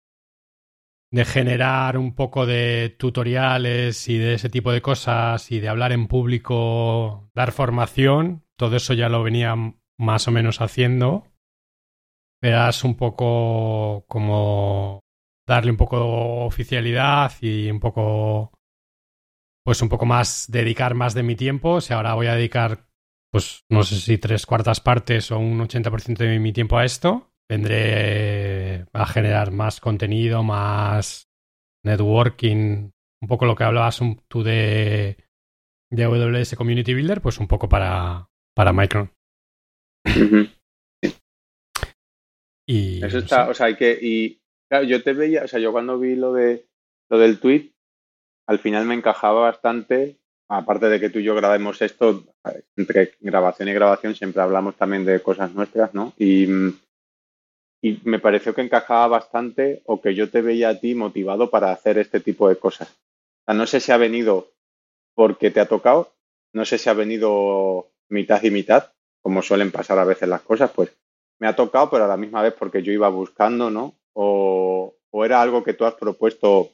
de 1.09 1.25
generar 1.25 1.97
un 1.97 2.15
poco 2.15 2.47
de 2.47 2.95
tutoriales 2.97 4.09
y 4.09 4.17
de 4.17 4.33
ese 4.33 4.49
tipo 4.49 4.71
de 4.71 4.81
cosas 4.81 5.51
y 5.51 5.59
de 5.59 5.69
hablar 5.69 5.91
en 5.91 6.07
público, 6.07 7.29
dar 7.35 7.51
formación, 7.51 8.43
todo 8.57 8.75
eso 8.75 8.93
ya 8.93 9.09
lo 9.09 9.21
venía 9.21 9.55
más 9.97 10.27
o 10.27 10.31
menos 10.31 10.59
haciendo. 10.59 11.27
Verás 12.41 12.83
un 12.83 12.95
poco 12.95 14.05
como 14.07 15.01
darle 15.47 15.71
un 15.71 15.77
poco 15.77 16.45
oficialidad 16.45 17.31
y 17.41 17.69
un 17.69 17.79
poco 17.79 18.51
pues 19.63 19.81
un 19.81 19.89
poco 19.89 20.05
más, 20.05 20.45
dedicar 20.49 20.93
más 20.93 21.13
de 21.13 21.23
mi 21.23 21.35
tiempo. 21.35 21.81
Sea, 21.81 21.97
ahora 21.97 22.13
voy 22.15 22.27
a 22.27 22.35
dedicar, 22.35 22.87
pues 23.31 23.63
no 23.69 23.83
sé 23.83 23.95
si 23.95 24.17
tres 24.17 24.45
cuartas 24.45 24.81
partes 24.81 25.31
o 25.31 25.39
un 25.39 25.59
80% 25.59 26.17
de 26.17 26.39
mi 26.39 26.53
tiempo 26.53 26.77
a 26.77 26.85
esto. 26.85 27.31
Vendré 27.49 28.85
a 28.93 29.05
generar 29.05 29.51
más 29.51 29.79
contenido, 29.79 30.43
más 30.43 31.29
networking, 31.83 32.91
un 33.21 33.27
poco 33.27 33.45
lo 33.45 33.55
que 33.55 33.63
hablabas 33.63 33.99
tú 34.27 34.43
de, 34.43 35.17
de 35.91 36.03
AWS 36.03 36.55
Community 36.55 36.93
Builder, 36.93 37.21
pues 37.21 37.39
un 37.39 37.47
poco 37.47 37.69
para, 37.69 38.29
para 38.55 38.73
Micron. 38.73 39.11
y 42.67 43.03
eso 43.03 43.19
está, 43.19 43.49
o 43.49 43.53
sea, 43.53 43.67
hay 43.67 43.75
que, 43.75 43.97
y 44.01 44.41
claro, 44.69 44.85
yo 44.85 45.03
te 45.03 45.13
veía, 45.13 45.43
o 45.43 45.47
sea, 45.47 45.59
yo 45.59 45.71
cuando 45.71 45.99
vi 45.99 46.15
lo 46.15 46.33
de 46.33 46.65
lo 47.09 47.19
del 47.19 47.39
tweet, 47.39 47.72
al 48.47 48.59
final 48.59 48.85
me 48.85 48.95
encajaba 48.95 49.41
bastante, 49.41 50.17
aparte 50.47 50.87
de 50.87 50.99
que 50.99 51.09
tú 51.09 51.19
y 51.19 51.23
yo 51.23 51.35
grabemos 51.35 51.81
esto, 51.81 52.23
entre 52.75 53.13
grabación 53.21 53.69
y 53.69 53.73
grabación 53.73 54.15
siempre 54.15 54.41
hablamos 54.41 54.75
también 54.75 55.05
de 55.05 55.21
cosas 55.21 55.53
nuestras, 55.53 55.93
¿no? 55.93 56.13
Y, 56.17 56.47
y 57.81 57.99
me 58.03 58.19
pareció 58.19 58.53
que 58.53 58.61
encajaba 58.61 59.07
bastante 59.07 59.81
o 59.85 60.01
que 60.01 60.15
yo 60.15 60.29
te 60.29 60.41
veía 60.41 60.69
a 60.69 60.79
ti 60.79 60.95
motivado 60.95 61.49
para 61.49 61.71
hacer 61.71 61.97
este 61.97 62.19
tipo 62.19 62.47
de 62.49 62.57
cosas. 62.57 62.89
O 62.89 63.45
sea, 63.45 63.53
no 63.53 63.67
sé 63.67 63.79
si 63.79 63.91
ha 63.91 63.97
venido 63.97 64.51
porque 65.15 65.51
te 65.51 65.59
ha 65.59 65.67
tocado, 65.67 66.13
no 66.53 66.65
sé 66.65 66.77
si 66.77 66.89
ha 66.89 66.93
venido 66.93 67.89
mitad 68.09 68.41
y 68.43 68.51
mitad, 68.51 68.91
como 69.21 69.41
suelen 69.41 69.71
pasar 69.71 69.99
a 69.99 70.05
veces 70.05 70.29
las 70.29 70.41
cosas, 70.41 70.71
pues 70.71 70.95
me 71.39 71.47
ha 71.47 71.55
tocado, 71.55 71.89
pero 71.89 72.05
a 72.05 72.07
la 72.07 72.17
misma 72.17 72.41
vez 72.41 72.53
porque 72.57 72.83
yo 72.83 72.91
iba 72.91 73.09
buscando, 73.09 73.69
¿no? 73.69 73.95
O, 74.13 74.95
o 75.11 75.25
era 75.25 75.41
algo 75.41 75.63
que 75.63 75.73
tú 75.73 75.85
has 75.85 75.95
propuesto 75.95 76.71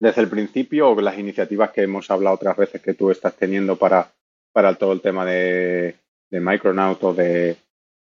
desde 0.00 0.22
el 0.22 0.28
principio 0.28 0.90
o 0.90 1.00
las 1.00 1.18
iniciativas 1.18 1.70
que 1.70 1.82
hemos 1.82 2.10
hablado 2.10 2.36
otras 2.36 2.56
veces 2.56 2.80
que 2.80 2.94
tú 2.94 3.10
estás 3.10 3.34
teniendo 3.34 3.76
para, 3.76 4.10
para 4.52 4.74
todo 4.74 4.92
el 4.92 5.00
tema 5.00 5.24
de, 5.24 5.96
de 6.30 6.40
Micronaut 6.40 7.02
o, 7.02 7.14
de, 7.14 7.56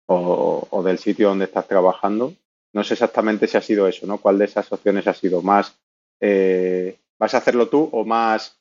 o, 0.06 0.82
del 0.84 0.98
sitio 0.98 1.28
donde 1.28 1.44
estás 1.44 1.68
trabajando. 1.68 2.34
No 2.72 2.82
sé 2.82 2.94
exactamente 2.94 3.46
si 3.46 3.56
ha 3.56 3.60
sido 3.60 3.86
eso, 3.86 4.06
¿no? 4.06 4.18
¿Cuál 4.18 4.38
de 4.38 4.46
esas 4.46 4.70
opciones 4.72 5.06
ha 5.06 5.14
sido 5.14 5.42
más, 5.42 5.78
eh, 6.20 6.98
vas 7.18 7.34
a 7.34 7.38
hacerlo 7.38 7.68
tú 7.68 7.88
o 7.92 8.04
más 8.04 8.60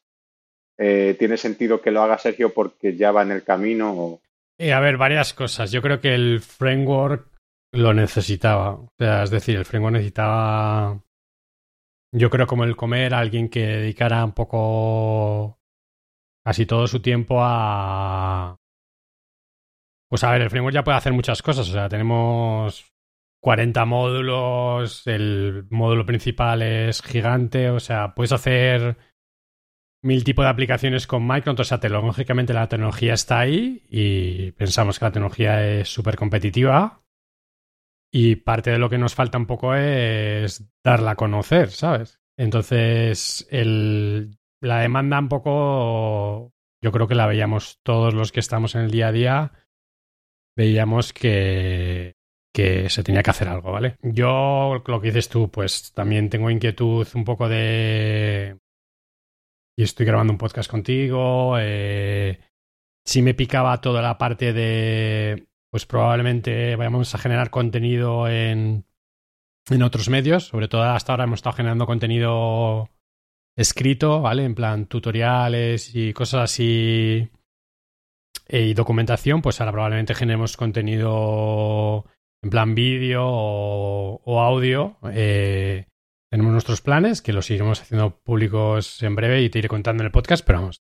eh, 0.78 1.16
tiene 1.18 1.38
sentido 1.38 1.82
que 1.82 1.92
lo 1.92 2.02
haga 2.02 2.18
Sergio 2.20 2.54
porque 2.54 2.96
ya 2.96 3.12
va 3.12 3.24
en 3.24 3.32
el 3.32 3.44
camino? 3.44 4.20
Eh, 4.60 4.72
a 4.72 4.80
ver, 4.80 4.98
varias 4.98 5.34
cosas. 5.34 5.72
Yo 5.72 5.82
creo 5.82 6.00
que 6.00 6.14
el 6.14 6.42
framework 6.42 7.28
lo 7.72 7.94
necesitaba. 7.96 8.74
O 8.74 8.94
sea, 9.00 9.24
es 9.24 9.32
decir, 9.32 9.58
el 9.58 9.66
framework 9.66 9.94
necesitaba 9.94 11.02
yo 12.14 12.30
creo 12.30 12.48
como 12.48 12.64
el 12.64 12.76
comer, 12.76 13.14
alguien 13.14 13.50
que 13.50 13.66
dedicara 13.66 14.24
un 14.24 14.34
poco 14.34 15.60
casi 16.46 16.66
todo 16.66 16.88
su 16.88 17.02
tiempo 17.02 17.40
a... 17.42 18.58
Pues 20.10 20.24
a 20.24 20.32
ver, 20.32 20.44
el 20.44 20.50
framework 20.52 20.76
ya 20.76 20.84
puede 20.84 20.98
hacer 20.98 21.12
muchas 21.12 21.42
cosas, 21.42 21.68
o 21.70 21.74
sea, 21.74 21.90
tenemos 21.90 22.94
40 23.42 23.86
módulos, 23.86 25.08
el 25.08 25.66
módulo 25.72 26.06
principal 26.06 26.62
es 26.62 27.02
gigante, 27.02 27.72
o 27.72 27.80
sea, 27.80 28.14
puedes 28.14 28.32
hacer 28.32 28.98
mil 30.04 30.24
tipos 30.24 30.46
de 30.46 30.50
aplicaciones 30.50 31.08
con 31.08 31.26
Micron, 31.28 31.56
o 31.60 31.64
sea, 31.64 31.80
tecnológicamente 31.80 32.54
la 32.54 32.70
tecnología 32.70 33.16
está 33.16 33.40
ahí 33.40 33.88
y 33.90 34.52
pensamos 34.52 35.00
que 35.00 35.06
la 35.06 35.12
tecnología 35.12 35.68
es 35.68 35.90
súper 35.90 36.16
competitiva 36.16 37.03
y 38.16 38.36
parte 38.36 38.70
de 38.70 38.78
lo 38.78 38.92
que 38.92 39.00
nos 39.00 39.16
falta 39.16 39.40
un 39.40 39.48
poco 39.48 39.74
es 39.74 40.64
darla 40.84 41.12
a 41.12 41.16
conocer, 41.16 41.72
¿sabes? 41.72 42.20
Entonces, 42.38 43.48
el, 43.50 44.38
la 44.62 44.82
demanda 44.82 45.18
un 45.18 45.30
poco, 45.30 46.54
yo 46.80 46.92
creo 46.92 47.08
que 47.08 47.16
la 47.16 47.26
veíamos 47.26 47.80
todos 47.82 48.14
los 48.14 48.32
que 48.32 48.40
estamos 48.40 48.76
en 48.76 48.82
el 48.82 48.92
día 48.92 49.08
a 49.08 49.12
día, 49.12 49.52
veíamos 50.56 51.12
que, 51.12 52.14
que 52.54 52.88
se 52.92 53.04
tenía 53.04 53.24
que 53.24 53.32
hacer 53.32 53.48
algo, 53.48 53.72
¿vale? 53.72 53.98
Yo, 54.04 54.84
lo 54.86 55.02
que 55.02 55.08
dices 55.08 55.28
tú, 55.28 55.50
pues 55.50 55.92
también 55.94 56.30
tengo 56.30 56.52
inquietud 56.52 57.08
un 57.16 57.24
poco 57.26 57.50
de... 57.50 58.60
Y 59.76 59.82
estoy 59.82 60.06
grabando 60.06 60.34
un 60.34 60.38
podcast 60.38 60.70
contigo. 60.70 61.58
Eh... 61.60 62.40
Sí 63.06 63.22
me 63.24 63.34
picaba 63.34 63.82
toda 63.82 64.02
la 64.02 64.18
parte 64.18 64.54
de 64.54 65.48
pues 65.74 65.88
probablemente 65.88 66.76
vayamos 66.76 67.16
a 67.16 67.18
generar 67.18 67.50
contenido 67.50 68.28
en, 68.28 68.86
en 69.72 69.82
otros 69.82 70.08
medios. 70.08 70.44
Sobre 70.44 70.68
todo 70.68 70.84
hasta 70.84 71.14
ahora 71.14 71.24
hemos 71.24 71.40
estado 71.40 71.56
generando 71.56 71.88
contenido 71.88 72.92
escrito, 73.58 74.22
¿vale? 74.22 74.46
En 74.46 74.54
plan 74.54 74.86
tutoriales 74.86 75.96
y 75.96 76.14
cosas 76.14 76.44
así 76.44 77.28
e, 78.48 78.62
y 78.62 78.76
documentación, 78.76 79.42
pues 79.42 79.60
ahora 79.62 79.72
probablemente 79.72 80.14
generemos 80.14 80.58
contenido 80.58 82.06
en 82.44 82.52
plan 82.52 82.76
vídeo 82.76 83.24
o, 83.26 84.42
audio. 84.42 85.00
Eh, 85.12 85.88
tenemos 86.30 86.52
nuestros 86.52 86.82
planes 86.82 87.24
que 87.24 87.34
los 87.34 87.50
iremos 87.50 87.82
haciendo 87.82 88.20
públicos 88.20 89.02
en 89.02 89.16
breve 89.16 89.42
y 89.42 89.50
te 89.50 89.58
iré 89.58 89.70
contando 89.70 90.04
en 90.04 90.06
el 90.06 90.12
podcast, 90.12 90.46
pero 90.46 90.60
vamos, 90.60 90.84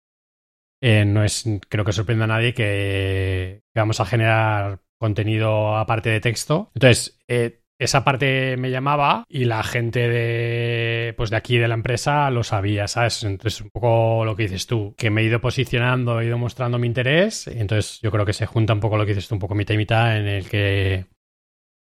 eh, 0.81 1.05
no 1.05 1.23
es, 1.23 1.45
creo 1.67 1.85
que 1.85 1.93
sorprenda 1.93 2.25
a 2.25 2.27
nadie 2.27 2.53
que, 2.53 3.61
vamos 3.75 3.99
a 3.99 4.05
generar 4.05 4.81
contenido 4.97 5.77
aparte 5.77 6.09
de 6.09 6.19
texto. 6.19 6.71
Entonces, 6.75 7.19
eh, 7.27 7.61
esa 7.79 8.03
parte 8.03 8.57
me 8.57 8.71
llamaba 8.71 9.23
y 9.29 9.45
la 9.45 9.63
gente 9.63 10.09
de, 10.09 11.13
pues 11.15 11.29
de 11.29 11.37
aquí 11.37 11.57
de 11.57 11.69
la 11.69 11.75
empresa 11.75 12.29
lo 12.29 12.43
sabía, 12.43 12.87
¿sabes? 12.89 13.23
Entonces, 13.23 13.61
un 13.61 13.69
poco 13.69 14.25
lo 14.25 14.35
que 14.35 14.43
dices 14.43 14.67
tú, 14.67 14.93
que 14.97 15.09
me 15.09 15.21
he 15.21 15.25
ido 15.25 15.39
posicionando, 15.39 16.19
he 16.19 16.25
ido 16.25 16.37
mostrando 16.37 16.77
mi 16.77 16.87
interés. 16.87 17.47
Entonces, 17.47 17.99
yo 18.01 18.11
creo 18.11 18.25
que 18.25 18.33
se 18.33 18.45
junta 18.45 18.73
un 18.73 18.81
poco 18.81 18.97
lo 18.97 19.05
que 19.05 19.13
dices 19.13 19.29
tú, 19.29 19.35
un 19.35 19.39
poco 19.39 19.55
mitad 19.55 19.75
y 19.75 19.77
mitad, 19.77 20.17
en 20.17 20.27
el 20.27 20.49
que 20.49 21.05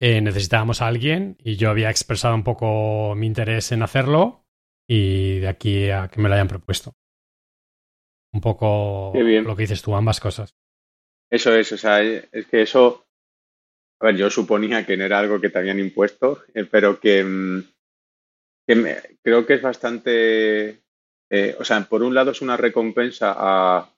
eh, 0.00 0.20
necesitábamos 0.20 0.82
a 0.82 0.88
alguien 0.88 1.36
y 1.42 1.56
yo 1.56 1.70
había 1.70 1.90
expresado 1.90 2.34
un 2.34 2.42
poco 2.42 3.14
mi 3.14 3.26
interés 3.26 3.70
en 3.70 3.82
hacerlo 3.82 4.44
y 4.88 5.38
de 5.38 5.48
aquí 5.48 5.90
a 5.90 6.08
que 6.08 6.20
me 6.20 6.28
lo 6.28 6.34
hayan 6.34 6.48
propuesto 6.48 6.94
un 8.36 8.42
poco 8.42 9.12
lo 9.14 9.56
que 9.56 9.62
dices 9.62 9.82
tú, 9.82 9.94
ambas 9.94 10.20
cosas. 10.20 10.54
Eso 11.30 11.54
es, 11.54 11.72
o 11.72 11.78
sea, 11.78 12.02
es 12.02 12.46
que 12.50 12.62
eso, 12.62 13.06
a 14.00 14.06
ver, 14.06 14.16
yo 14.16 14.30
suponía 14.30 14.84
que 14.84 14.96
no 14.96 15.04
era 15.04 15.18
algo 15.18 15.40
que 15.40 15.48
te 15.48 15.58
habían 15.58 15.80
impuesto, 15.80 16.42
eh, 16.54 16.64
pero 16.70 17.00
que, 17.00 17.24
mm, 17.24 17.64
creo 19.22 19.46
que 19.46 19.54
es 19.54 19.62
bastante, 19.62 20.82
eh, 21.30 21.56
o 21.58 21.64
sea, 21.64 21.80
por 21.88 22.02
un 22.02 22.14
lado 22.14 22.30
es 22.30 22.42
una 22.42 22.56
recompensa 22.56 23.34
a, 23.36 23.90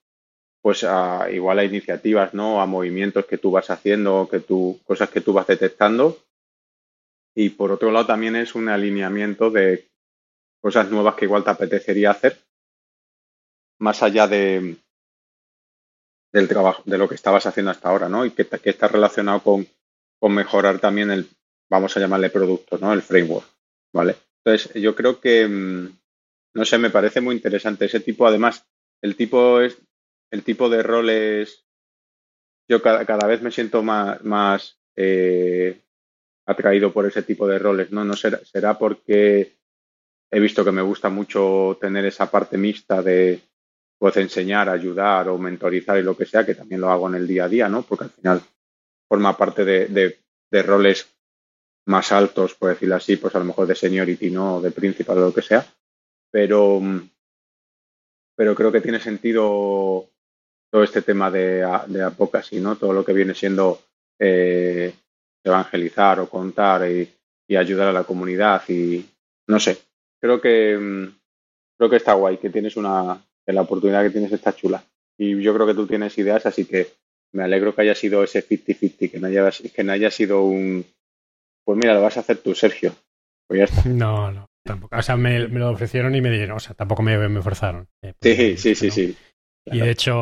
pues 0.62 0.85
a 0.85 1.28
igual 1.30 1.59
a 1.59 1.64
iniciativas, 1.64 2.33
¿no? 2.33 2.61
A 2.62 2.66
movimientos 2.66 3.26
que 3.26 3.38
tú 3.38 3.50
vas 3.50 3.71
haciendo, 3.71 4.28
que 4.30 4.40
tú, 4.40 4.80
cosas 4.85 5.11
que 5.11 5.21
tú 5.21 5.33
vas 5.33 5.47
detectando. 5.47 6.18
Y 7.35 7.50
por 7.50 7.73
otro 7.73 7.90
lado 7.90 8.07
también 8.07 8.37
es 8.37 8.54
un 8.54 8.68
alineamiento 8.68 9.50
de 9.50 9.88
cosas 10.61 10.90
nuevas 10.90 11.14
que 11.14 11.25
igual 11.25 11.45
te 11.45 11.50
apetecería 11.50 12.11
hacer 12.11 12.48
más 13.79 14.03
allá 14.03 14.27
de, 14.27 14.77
del 16.33 16.49
trabajo, 16.49 16.83
de 16.85 16.99
lo 16.99 17.09
que 17.09 17.15
estabas 17.15 17.47
haciendo 17.47 17.71
hasta 17.71 17.89
ahora, 17.89 18.09
¿no? 18.09 18.25
Y 18.25 18.31
que, 18.33 18.47
que 18.47 18.71
está 18.71 18.89
relacionado 18.89 19.43
con, 19.43 19.67
con, 20.19 20.35
mejorar 20.35 20.79
también 20.79 21.11
el, 21.11 21.29
vamos 21.71 21.97
a 21.97 22.01
llamarle 22.01 22.31
producto, 22.31 22.79
¿no? 22.79 22.93
El 22.93 23.03
framework, 23.03 23.47
¿vale? 23.93 24.17
Entonces, 24.45 24.75
yo 24.81 24.95
creo 24.95 25.21
que, 25.21 25.47
mm, 25.47 25.99
no 26.55 26.65
sé, 26.65 26.79
me 26.79 26.91
parece 26.91 27.21
muy 27.21 27.35
interesante 27.35 27.87
ese 27.87 28.01
tipo, 28.01 28.27
además, 28.27 28.67
el 29.03 29.17
tipo 29.17 29.61
es, 29.61 29.79
el 30.31 30.43
tipo 30.43 30.69
de 30.69 30.83
roles, 30.83 31.65
yo 32.69 32.83
cada, 32.83 33.07
cada 33.07 33.27
vez 33.27 33.41
me 33.41 33.51
siento 33.51 33.83
más, 33.83 34.23
más 34.25 34.79
eh, 34.97 35.81
atraído 36.47 36.93
por 36.93 37.07
ese 37.07 37.23
tipo 37.23 37.47
de 37.47 37.59
roles, 37.59 37.91
¿no? 37.91 38.05
No 38.05 38.15
será, 38.15 38.45
será 38.45 38.79
porque 38.79 39.57
he 40.31 40.41
visto 40.41 40.65
que 40.65 40.73
me 40.73 40.83
gusta 40.83 41.09
mucho 41.09 41.79
tener 41.81 42.05
esa 42.05 42.31
parte 42.31 42.59
mixta 42.59 43.03
de, 43.03 43.41
pues 43.99 44.17
enseñar, 44.17 44.69
ayudar 44.69 45.28
o 45.28 45.38
mentorizar 45.38 45.99
y 45.99 46.02
lo 46.02 46.17
que 46.17 46.25
sea, 46.25 46.47
que 46.47 46.55
también 46.55 46.81
lo 46.81 46.90
hago 46.90 47.09
en 47.09 47.17
el 47.17 47.26
día 47.26 47.45
a 47.45 47.49
día, 47.49 47.69
¿no? 47.69 47.83
Porque 47.83 48.05
al 48.05 48.11
final 48.11 48.43
forma 49.09 49.37
parte 49.37 49.64
de, 49.64 50.19
roles 50.62 51.09
más 51.87 52.12
altos, 52.12 52.55
por 52.55 52.71
decirlo 52.71 52.95
así, 52.95 53.17
pues 53.17 53.35
a 53.35 53.38
lo 53.40 53.47
mejor 53.47 53.67
de 53.67 53.75
seniority, 53.75 54.31
¿no? 54.31 54.61
De 54.61 54.71
principal 54.71 55.19
o 55.19 55.21
lo 55.23 55.35
que 55.35 55.43
sea. 55.43 55.67
Pero, 56.31 56.81
pero 58.37 58.55
creo 58.55 58.71
que 58.71 58.81
tiene 58.81 59.00
sentido 59.00 60.09
todo 60.71 60.83
este 60.83 61.02
tema 61.02 61.31
de, 61.31 61.67
de 61.88 62.02
advocacy, 62.02 62.61
¿no? 62.61 62.76
Todo 62.76 62.93
lo 62.93 63.05
que 63.05 63.14
viene 63.14 63.35
siendo 63.35 63.81
eh, 64.19 64.95
evangelizar 65.43 66.21
o 66.21 66.28
contar 66.28 66.88
y, 66.88 67.11
y, 67.49 67.57
ayudar 67.57 67.88
a 67.88 67.93
la 67.93 68.05
comunidad 68.05 68.62
y 68.69 69.05
no 69.47 69.59
sé. 69.59 69.78
Creo 70.21 70.40
que 70.40 71.09
creo 71.78 71.88
que 71.88 71.97
está 71.97 72.12
guay, 72.12 72.37
que 72.37 72.50
tienes 72.50 72.76
una, 72.76 73.23
la 73.55 73.62
oportunidad 73.62 74.02
que 74.02 74.11
tienes 74.11 74.33
está 74.33 74.55
chula. 74.55 74.83
Y 75.19 75.40
yo 75.40 75.55
creo 75.55 75.67
que 75.67 75.75
tú 75.75 75.87
tienes 75.87 76.17
ideas, 76.19 76.47
así 76.47 76.64
que 76.64 76.88
me 77.33 77.43
alegro 77.43 77.75
que 77.75 77.83
haya 77.83 77.95
sido 77.95 78.23
ese 78.23 78.47
50-50, 78.47 79.11
que, 79.11 79.19
no 79.19 79.26
haya, 79.26 79.50
que 79.75 79.85
no 79.85 79.93
haya 79.93 80.11
sido 80.11 80.45
un... 80.45 80.85
Pues 81.64 81.78
mira, 81.78 81.95
lo 81.95 82.02
vas 82.02 82.17
a 82.17 82.21
hacer 82.21 82.38
tú, 82.38 82.55
Sergio. 82.55 82.95
Pues 83.47 83.59
ya 83.59 83.64
está. 83.64 83.88
No, 83.88 84.33
no. 84.33 84.47
Tampoco, 84.64 84.97
o 84.97 85.02
sea, 85.02 85.17
me, 85.17 85.38
lo 85.38 85.71
ofrecieron 85.71 86.14
y 86.14 86.21
me 86.21 86.31
dieron, 86.31 86.57
o 86.57 86.61
sea, 86.61 86.75
tampoco 86.75 87.02
me, 87.02 87.17
me 87.28 87.40
forzaron. 87.40 87.88
Eh, 88.02 88.12
sí, 88.21 88.57
sí, 88.59 88.75
sí, 88.75 88.90
sí. 88.90 89.17
Y 89.64 89.78
de 89.78 89.90
hecho, 89.90 90.14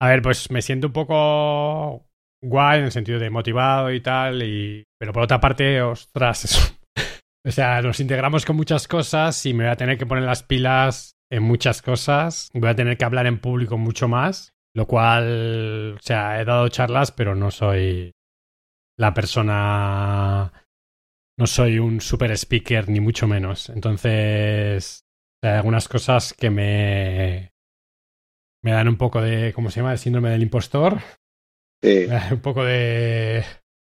a 0.00 0.08
ver, 0.08 0.22
pues 0.22 0.50
me 0.50 0.62
siento 0.62 0.88
un 0.88 0.92
poco 0.92 2.06
guay 2.42 2.78
en 2.78 2.84
el 2.84 2.92
sentido 2.92 3.18
de 3.18 3.30
motivado 3.30 3.92
y 3.92 4.00
tal, 4.00 4.42
y 4.42 4.84
pero 4.98 5.12
por 5.12 5.24
otra 5.24 5.40
parte, 5.40 5.82
ostras, 5.82 6.44
eso. 6.44 6.76
o 7.46 7.50
sea, 7.50 7.82
nos 7.82 7.98
integramos 7.98 8.44
con 8.44 8.56
muchas 8.56 8.86
cosas 8.86 9.44
y 9.46 9.54
me 9.54 9.64
voy 9.64 9.72
a 9.72 9.76
tener 9.76 9.98
que 9.98 10.06
poner 10.06 10.24
las 10.24 10.44
pilas 10.44 11.16
en 11.30 11.42
muchas 11.42 11.82
cosas. 11.82 12.50
Voy 12.52 12.68
a 12.68 12.74
tener 12.74 12.96
que 12.96 13.04
hablar 13.04 13.26
en 13.26 13.40
público 13.40 13.78
mucho 13.78 14.08
más, 14.08 14.52
lo 14.74 14.86
cual, 14.86 15.96
o 15.98 16.02
sea, 16.02 16.40
he 16.40 16.44
dado 16.44 16.68
charlas, 16.68 17.12
pero 17.12 17.34
no 17.34 17.50
soy 17.50 18.12
la 18.98 19.14
persona 19.14 20.52
no 21.40 21.46
soy 21.46 21.78
un 21.78 22.02
super 22.02 22.30
speaker, 22.32 22.90
ni 22.90 23.00
mucho 23.00 23.26
menos. 23.26 23.70
Entonces, 23.70 25.06
hay 25.42 25.52
algunas 25.52 25.88
cosas 25.88 26.34
que 26.34 26.50
me, 26.50 27.54
me 28.62 28.72
dan 28.72 28.88
un 28.88 28.98
poco 28.98 29.22
de, 29.22 29.54
¿cómo 29.54 29.70
se 29.70 29.80
llama? 29.80 29.92
El 29.92 29.98
síndrome 29.98 30.28
del 30.28 30.42
impostor. 30.42 30.98
Sí. 31.82 32.06
un 32.30 32.40
poco 32.40 32.62
de, 32.62 33.42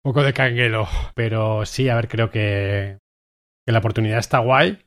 un 0.04 0.12
poco 0.12 0.23
de 0.23 0.35
canguelo. 0.35 0.87
Pero 1.14 1.64
sí, 1.64 1.88
a 1.88 1.97
ver, 1.97 2.09
creo 2.09 2.30
que, 2.30 2.99
que 3.64 3.73
la 3.73 3.78
oportunidad 3.78 4.18
está 4.18 4.40
guay. 4.40 4.85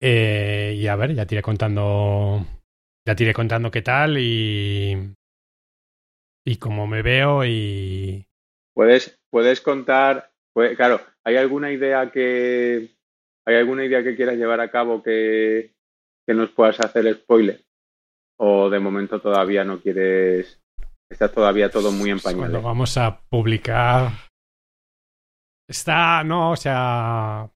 Eh, 0.00 0.74
y 0.76 0.86
a 0.86 0.96
ver, 0.96 1.14
ya 1.14 1.26
te 1.26 1.34
iré 1.34 1.42
contando, 1.42 2.46
ya 3.06 3.14
te 3.14 3.24
iré 3.24 3.34
contando 3.34 3.70
qué 3.70 3.82
tal 3.82 4.16
y, 4.18 5.14
y 6.44 6.56
cómo 6.56 6.86
me 6.86 7.02
veo 7.02 7.44
y... 7.44 8.26
Puedes, 8.74 9.18
puedes 9.30 9.60
contar, 9.60 10.32
pues, 10.54 10.74
claro, 10.76 11.00
¿Hay 11.24 11.36
alguna 11.36 11.70
idea 11.70 12.10
que 12.10 12.96
hay 13.46 13.56
alguna 13.56 13.84
idea 13.84 14.02
que 14.02 14.16
quieras 14.16 14.36
llevar 14.36 14.60
a 14.60 14.70
cabo 14.70 15.02
que, 15.02 15.74
que 16.26 16.34
nos 16.34 16.50
puedas 16.50 16.80
hacer 16.80 17.12
spoiler? 17.14 17.64
¿O 18.38 18.70
de 18.70 18.78
momento 18.78 19.20
todavía 19.20 19.64
no 19.64 19.80
quieres? 19.80 20.60
Está 21.10 21.30
todavía 21.30 21.70
todo 21.70 21.92
muy 21.92 22.10
en 22.10 22.20
pañales. 22.20 22.62
vamos 22.62 22.96
a 22.96 23.20
publicar. 23.28 24.12
Está, 25.68 26.24
no, 26.24 26.52
o 26.52 26.56
sea. 26.56 27.50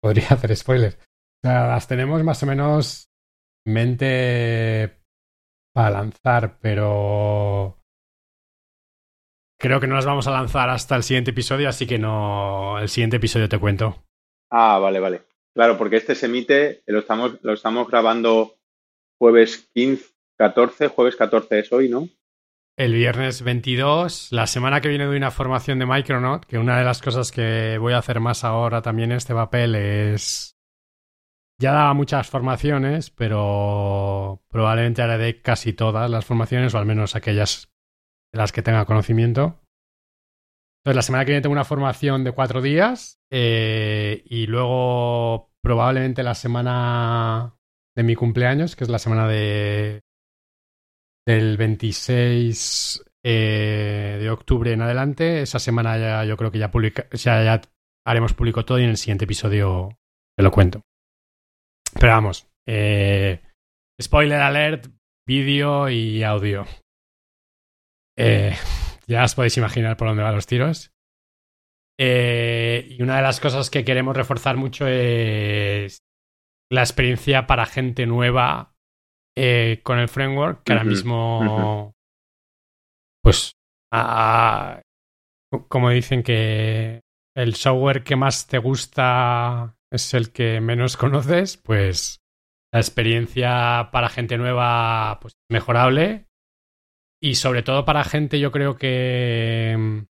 Podría 0.00 0.28
hacer 0.28 0.54
spoiler. 0.56 0.98
O 1.46 1.48
sea, 1.48 1.68
las 1.68 1.86
tenemos 1.86 2.24
más 2.24 2.42
o 2.42 2.46
menos 2.46 3.08
mente 3.64 4.98
para 5.72 5.90
lanzar, 5.90 6.58
pero 6.60 7.78
Creo 9.56 9.78
que 9.78 9.86
no 9.86 9.94
las 9.94 10.06
vamos 10.06 10.26
a 10.26 10.32
lanzar 10.32 10.68
hasta 10.70 10.96
el 10.96 11.04
siguiente 11.04 11.30
episodio, 11.30 11.68
así 11.68 11.86
que 11.86 11.98
no. 11.98 12.80
El 12.80 12.88
siguiente 12.88 13.18
episodio 13.18 13.48
te 13.48 13.60
cuento. 13.60 14.04
Ah, 14.50 14.80
vale, 14.80 14.98
vale. 14.98 15.22
Claro, 15.54 15.78
porque 15.78 15.98
este 15.98 16.16
se 16.16 16.26
emite, 16.26 16.82
lo 16.86 16.98
estamos, 16.98 17.38
lo 17.42 17.52
estamos 17.52 17.86
grabando 17.86 18.56
jueves 19.18 19.70
15, 19.72 20.04
14, 20.36 20.88
jueves 20.88 21.14
14 21.14 21.60
es 21.60 21.72
hoy, 21.72 21.88
¿no? 21.88 22.08
El 22.76 22.92
viernes 22.92 23.42
22. 23.42 24.32
La 24.32 24.48
semana 24.48 24.80
que 24.80 24.88
viene 24.88 25.06
doy 25.06 25.16
una 25.16 25.30
formación 25.30 25.78
de 25.78 25.86
Micronaut, 25.86 26.44
que 26.44 26.58
una 26.58 26.76
de 26.76 26.84
las 26.84 27.00
cosas 27.00 27.30
que 27.30 27.78
voy 27.78 27.92
a 27.92 27.98
hacer 27.98 28.18
más 28.18 28.42
ahora 28.42 28.82
también 28.82 29.12
en 29.12 29.18
este 29.18 29.32
papel 29.32 29.76
es. 29.76 30.55
Ya 31.58 31.72
daba 31.72 31.94
muchas 31.94 32.28
formaciones, 32.28 33.10
pero 33.10 34.42
probablemente 34.48 35.02
haré 35.02 35.40
casi 35.40 35.72
todas 35.72 36.10
las 36.10 36.24
formaciones, 36.24 36.74
o 36.74 36.78
al 36.78 36.86
menos 36.86 37.16
aquellas 37.16 37.70
de 38.32 38.38
las 38.38 38.52
que 38.52 38.62
tenga 38.62 38.84
conocimiento. 38.84 39.62
Entonces, 40.80 40.96
la 40.96 41.02
semana 41.02 41.24
que 41.24 41.32
viene 41.32 41.42
tengo 41.42 41.54
una 41.54 41.64
formación 41.64 42.24
de 42.24 42.32
cuatro 42.32 42.60
días 42.60 43.18
eh, 43.32 44.22
y 44.26 44.46
luego 44.46 45.50
probablemente 45.62 46.22
la 46.22 46.34
semana 46.34 47.56
de 47.96 48.02
mi 48.02 48.14
cumpleaños, 48.14 48.76
que 48.76 48.84
es 48.84 48.90
la 48.90 48.98
semana 48.98 49.26
de 49.26 50.02
del 51.26 51.56
26 51.56 53.04
eh, 53.24 54.18
de 54.20 54.30
octubre 54.30 54.72
en 54.72 54.82
adelante. 54.82 55.42
Esa 55.42 55.58
semana 55.58 55.98
ya 55.98 56.24
yo 56.24 56.36
creo 56.36 56.52
que 56.52 56.58
ya, 56.58 56.70
publica, 56.70 57.08
ya 57.10 57.60
haremos 58.06 58.34
público 58.34 58.64
todo 58.64 58.78
y 58.78 58.84
en 58.84 58.90
el 58.90 58.96
siguiente 58.96 59.24
episodio 59.24 59.98
te 60.36 60.44
lo 60.44 60.52
cuento. 60.52 60.82
Pero 61.98 62.12
vamos, 62.12 62.46
eh, 62.68 63.40
spoiler 64.00 64.40
alert, 64.40 64.88
vídeo 65.26 65.88
y 65.88 66.22
audio. 66.22 66.66
Eh, 68.18 68.54
ya 69.06 69.24
os 69.24 69.34
podéis 69.34 69.56
imaginar 69.56 69.96
por 69.96 70.08
dónde 70.08 70.22
van 70.22 70.34
los 70.34 70.46
tiros. 70.46 70.92
Eh, 71.98 72.86
y 72.90 73.02
una 73.02 73.16
de 73.16 73.22
las 73.22 73.40
cosas 73.40 73.70
que 73.70 73.84
queremos 73.84 74.14
reforzar 74.14 74.58
mucho 74.58 74.86
es 74.86 76.02
la 76.70 76.82
experiencia 76.82 77.46
para 77.46 77.64
gente 77.64 78.04
nueva 78.04 78.74
eh, 79.34 79.80
con 79.82 79.98
el 79.98 80.08
framework, 80.08 80.64
que 80.64 80.72
ahora 80.72 80.84
mismo, 80.84 81.94
pues, 83.22 83.52
como 85.68 85.90
dicen 85.90 86.22
que 86.22 87.00
el 87.34 87.54
software 87.54 88.04
que 88.04 88.16
más 88.16 88.46
te 88.46 88.58
gusta 88.58 89.75
es 89.90 90.14
el 90.14 90.32
que 90.32 90.60
menos 90.60 90.96
conoces, 90.96 91.56
pues 91.56 92.20
la 92.72 92.80
experiencia 92.80 93.90
para 93.92 94.08
gente 94.08 94.36
nueva 94.36 95.18
pues 95.20 95.34
mejorable 95.48 96.26
y 97.20 97.36
sobre 97.36 97.62
todo 97.62 97.84
para 97.84 98.04
gente, 98.04 98.38
yo 98.38 98.52
creo 98.52 98.76
que. 98.76 100.04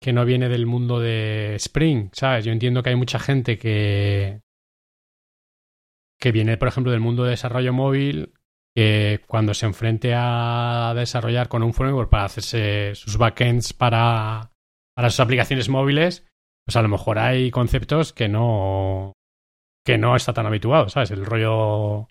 que 0.00 0.12
no 0.12 0.24
viene 0.24 0.48
del 0.48 0.66
mundo 0.66 1.00
de 1.00 1.54
Spring, 1.56 2.10
¿sabes? 2.12 2.44
Yo 2.44 2.52
entiendo 2.52 2.82
que 2.82 2.90
hay 2.90 2.96
mucha 2.96 3.18
gente 3.18 3.58
que. 3.58 4.40
que 6.20 6.32
viene, 6.32 6.56
por 6.56 6.68
ejemplo, 6.68 6.92
del 6.92 7.00
mundo 7.00 7.24
de 7.24 7.30
desarrollo 7.30 7.72
móvil, 7.72 8.34
que 8.74 9.20
cuando 9.26 9.54
se 9.54 9.66
enfrente 9.66 10.12
a 10.14 10.92
desarrollar 10.94 11.48
con 11.48 11.62
un 11.62 11.74
framework 11.74 12.10
para 12.10 12.24
hacerse 12.24 12.94
sus 12.94 13.16
backends 13.16 13.72
para, 13.72 14.52
para 14.94 15.10
sus 15.10 15.20
aplicaciones 15.20 15.68
móviles, 15.68 16.26
pues 16.64 16.76
a 16.76 16.82
lo 16.82 16.88
mejor 16.88 17.18
hay 17.18 17.50
conceptos 17.50 18.12
que 18.12 18.28
no. 18.28 19.12
que 19.84 19.98
no 19.98 20.16
está 20.16 20.32
tan 20.32 20.46
habituado, 20.46 20.88
¿sabes? 20.88 21.10
El 21.10 21.24
rollo. 21.24 22.08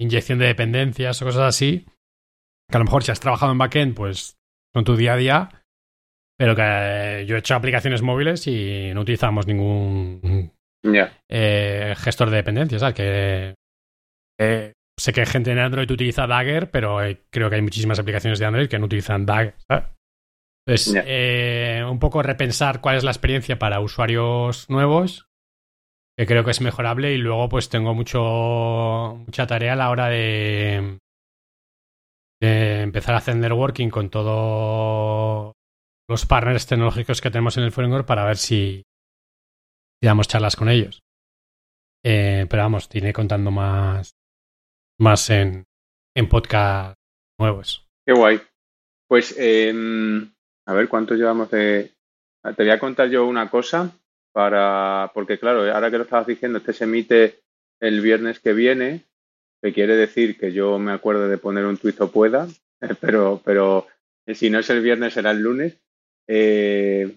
inyección 0.00 0.38
de 0.38 0.46
dependencias 0.46 1.20
o 1.22 1.24
cosas 1.24 1.42
así 1.42 1.86
que 2.70 2.76
a 2.76 2.80
lo 2.80 2.84
mejor 2.84 3.02
si 3.02 3.10
has 3.10 3.20
trabajado 3.20 3.52
en 3.52 3.58
backend, 3.58 3.94
pues 3.94 4.36
son 4.74 4.84
tu 4.84 4.96
día 4.96 5.14
a 5.14 5.16
día, 5.16 5.62
pero 6.38 6.54
que 6.54 7.24
yo 7.26 7.36
he 7.36 7.38
hecho 7.38 7.54
aplicaciones 7.54 8.02
móviles 8.02 8.46
y 8.46 8.92
no 8.94 9.00
utilizamos 9.00 9.46
ningún 9.46 10.52
eh, 11.30 11.94
gestor 11.96 12.30
de 12.30 12.36
dependencias, 12.36 12.80
¿sabes? 12.80 12.94
Que 12.94 13.54
eh, 14.38 14.72
sé 14.98 15.12
que 15.12 15.26
gente 15.26 15.50
en 15.50 15.58
Android 15.58 15.90
utiliza 15.90 16.26
Dagger, 16.26 16.70
pero 16.70 17.02
eh, 17.02 17.22
creo 17.30 17.48
que 17.48 17.56
hay 17.56 17.62
muchísimas 17.62 17.98
aplicaciones 17.98 18.38
de 18.38 18.46
Android 18.46 18.68
que 18.68 18.78
no 18.78 18.86
utilizan 18.86 19.24
Dagger, 19.24 19.54
¿sabes? 19.66 19.84
Entonces, 20.68 21.84
un 21.88 21.98
poco 21.98 22.22
repensar 22.22 22.80
cuál 22.80 22.96
es 22.96 23.04
la 23.04 23.10
experiencia 23.10 23.58
para 23.58 23.80
usuarios 23.80 24.68
nuevos, 24.68 25.28
que 26.16 26.26
creo 26.26 26.44
que 26.44 26.50
es 26.50 26.60
mejorable, 26.60 27.12
y 27.12 27.18
luego 27.18 27.48
pues 27.48 27.68
tengo 27.68 27.94
mucho 27.94 29.22
mucha 29.26 29.46
tarea 29.46 29.72
a 29.72 29.76
la 29.76 29.90
hora 29.90 30.08
de 30.08 30.98
empezar 32.40 33.14
a 33.14 33.18
hacer 33.18 33.36
networking 33.36 33.88
con 33.88 34.10
todos 34.10 35.54
los 36.08 36.26
partners 36.26 36.66
tecnológicos 36.66 37.20
que 37.20 37.30
tenemos 37.30 37.56
en 37.56 37.64
el 37.64 37.72
framework 37.72 38.06
para 38.06 38.24
ver 38.24 38.38
si, 38.38 38.82
damos 40.02 40.28
charlas 40.28 40.56
con 40.56 40.68
ellos. 40.68 41.02
Eh, 42.04 42.46
pero 42.48 42.62
vamos, 42.62 42.88
tiene 42.88 43.12
contando 43.12 43.50
más, 43.50 44.16
más 44.98 45.28
en, 45.30 45.64
en 46.16 46.28
podcast 46.28 46.94
nuevos. 47.38 47.86
Qué 48.06 48.14
guay. 48.14 48.40
Pues, 49.08 49.34
em, 49.38 50.32
a 50.68 50.74
ver, 50.74 50.88
¿cuánto 50.88 51.14
llevamos 51.14 51.50
de...? 51.50 51.94
Te 52.42 52.62
voy 52.62 52.70
a 52.70 52.78
contar 52.78 53.08
yo 53.08 53.26
una 53.26 53.48
cosa 53.48 53.90
para... 54.32 55.10
Porque 55.14 55.38
claro, 55.38 55.62
ahora 55.72 55.90
que 55.90 55.96
lo 55.96 56.04
estabas 56.04 56.26
diciendo, 56.26 56.58
este 56.58 56.74
se 56.74 56.84
emite 56.84 57.40
el 57.80 58.02
viernes 58.02 58.38
que 58.38 58.52
viene 58.52 59.08
que 59.62 59.72
quiere 59.72 59.96
decir 59.96 60.38
que 60.38 60.52
yo 60.52 60.78
me 60.78 60.92
acuerdo 60.92 61.26
de 61.26 61.38
poner 61.38 61.64
un 61.64 61.78
tuit 61.78 61.98
o 62.02 62.12
pueda, 62.12 62.46
pero, 63.00 63.40
pero 63.44 63.86
si 64.26 64.50
no 64.50 64.58
es 64.58 64.68
el 64.68 64.82
viernes 64.82 65.14
será 65.14 65.30
el 65.30 65.40
lunes. 65.40 65.78
Eh, 66.28 67.16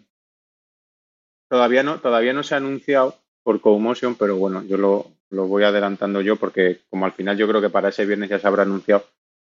todavía, 1.50 1.84
no, 1.84 2.00
todavía 2.00 2.32
no 2.32 2.44
se 2.44 2.56
ha 2.56 2.58
anunciado 2.58 3.18
por 3.44 3.60
CoMotion, 3.60 4.16
pero 4.16 4.38
bueno, 4.38 4.64
yo 4.64 4.78
lo, 4.78 5.12
lo, 5.30 5.48
voy 5.48 5.64
adelantando 5.64 6.22
yo 6.22 6.38
porque 6.38 6.80
como 6.90 7.06
al 7.06 7.12
final 7.12 7.38
yo 7.38 7.50
creo 7.50 7.60
que 7.60 7.70
para 7.70 7.90
ese 7.90 8.06
viernes 8.06 8.30
ya 8.30 8.40
se 8.40 8.48
habrá 8.48 8.64
anunciado. 8.64 9.06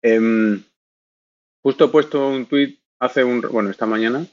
Em, 0.00 0.64
justo 1.62 1.84
he 1.84 1.88
puesto 1.88 2.26
un 2.26 2.46
tuit 2.46 2.81
hace 3.02 3.24
un, 3.24 3.40
bueno, 3.40 3.70
esta 3.70 3.86
mañana, 3.86 4.24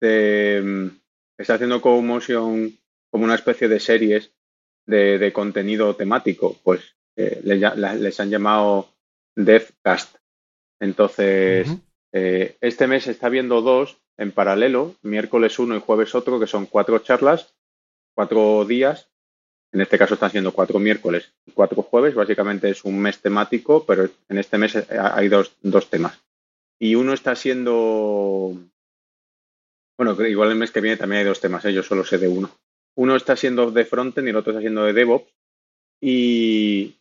em, 0.00 0.90
está 1.38 1.54
haciendo 1.54 1.80
CoMotion 1.80 2.78
como 3.10 3.24
una 3.24 3.34
especie 3.34 3.68
de 3.68 3.80
series 3.80 4.32
de, 4.86 5.18
de 5.18 5.32
contenido 5.32 5.96
temático. 5.96 6.56
Pues 6.62 6.94
eh, 7.16 7.40
les, 7.42 8.20
han 8.20 8.30
llamado 8.30 8.88
DevCast. 9.34 10.16
Entonces, 10.78 11.68
eh, 12.12 12.56
este 12.60 12.86
mes 12.86 13.06
está 13.06 13.30
viendo 13.30 13.62
dos 13.62 13.96
en 14.18 14.32
paralelo, 14.32 14.94
miércoles 15.02 15.58
uno 15.58 15.74
y 15.74 15.80
jueves 15.80 16.14
otro, 16.14 16.38
que 16.38 16.46
son 16.46 16.66
cuatro 16.66 16.98
charlas 16.98 17.54
cuatro 18.14 18.66
días. 18.66 19.08
En 19.72 19.80
este 19.80 19.96
caso 19.96 20.14
están 20.14 20.30
siendo 20.30 20.52
cuatro 20.52 20.78
miércoles 20.78 21.32
y 21.46 21.52
cuatro 21.52 21.82
jueves. 21.82 22.14
Básicamente 22.14 22.68
es 22.68 22.84
un 22.84 22.98
mes 23.00 23.20
temático, 23.22 23.86
pero 23.86 24.06
en 24.28 24.38
este 24.38 24.58
mes 24.58 24.76
hay 24.90 25.28
dos, 25.28 25.56
dos 25.62 25.88
temas. 25.88 26.21
Y 26.82 26.96
uno 26.96 27.12
está 27.12 27.36
siendo. 27.36 28.58
Bueno, 29.96 30.26
igual 30.26 30.50
el 30.50 30.56
mes 30.56 30.72
que 30.72 30.80
viene 30.80 30.96
también 30.96 31.20
hay 31.20 31.26
dos 31.26 31.40
temas, 31.40 31.64
¿eh? 31.64 31.72
yo 31.72 31.84
solo 31.84 32.04
sé 32.04 32.18
de 32.18 32.26
uno. 32.26 32.50
Uno 32.96 33.14
está 33.14 33.36
siendo 33.36 33.70
de 33.70 33.84
frontend 33.84 34.26
y 34.26 34.30
el 34.30 34.36
otro 34.36 34.50
está 34.50 34.62
siendo 34.62 34.82
de 34.82 34.92
DevOps. 34.92 35.32
Y, 36.00 36.96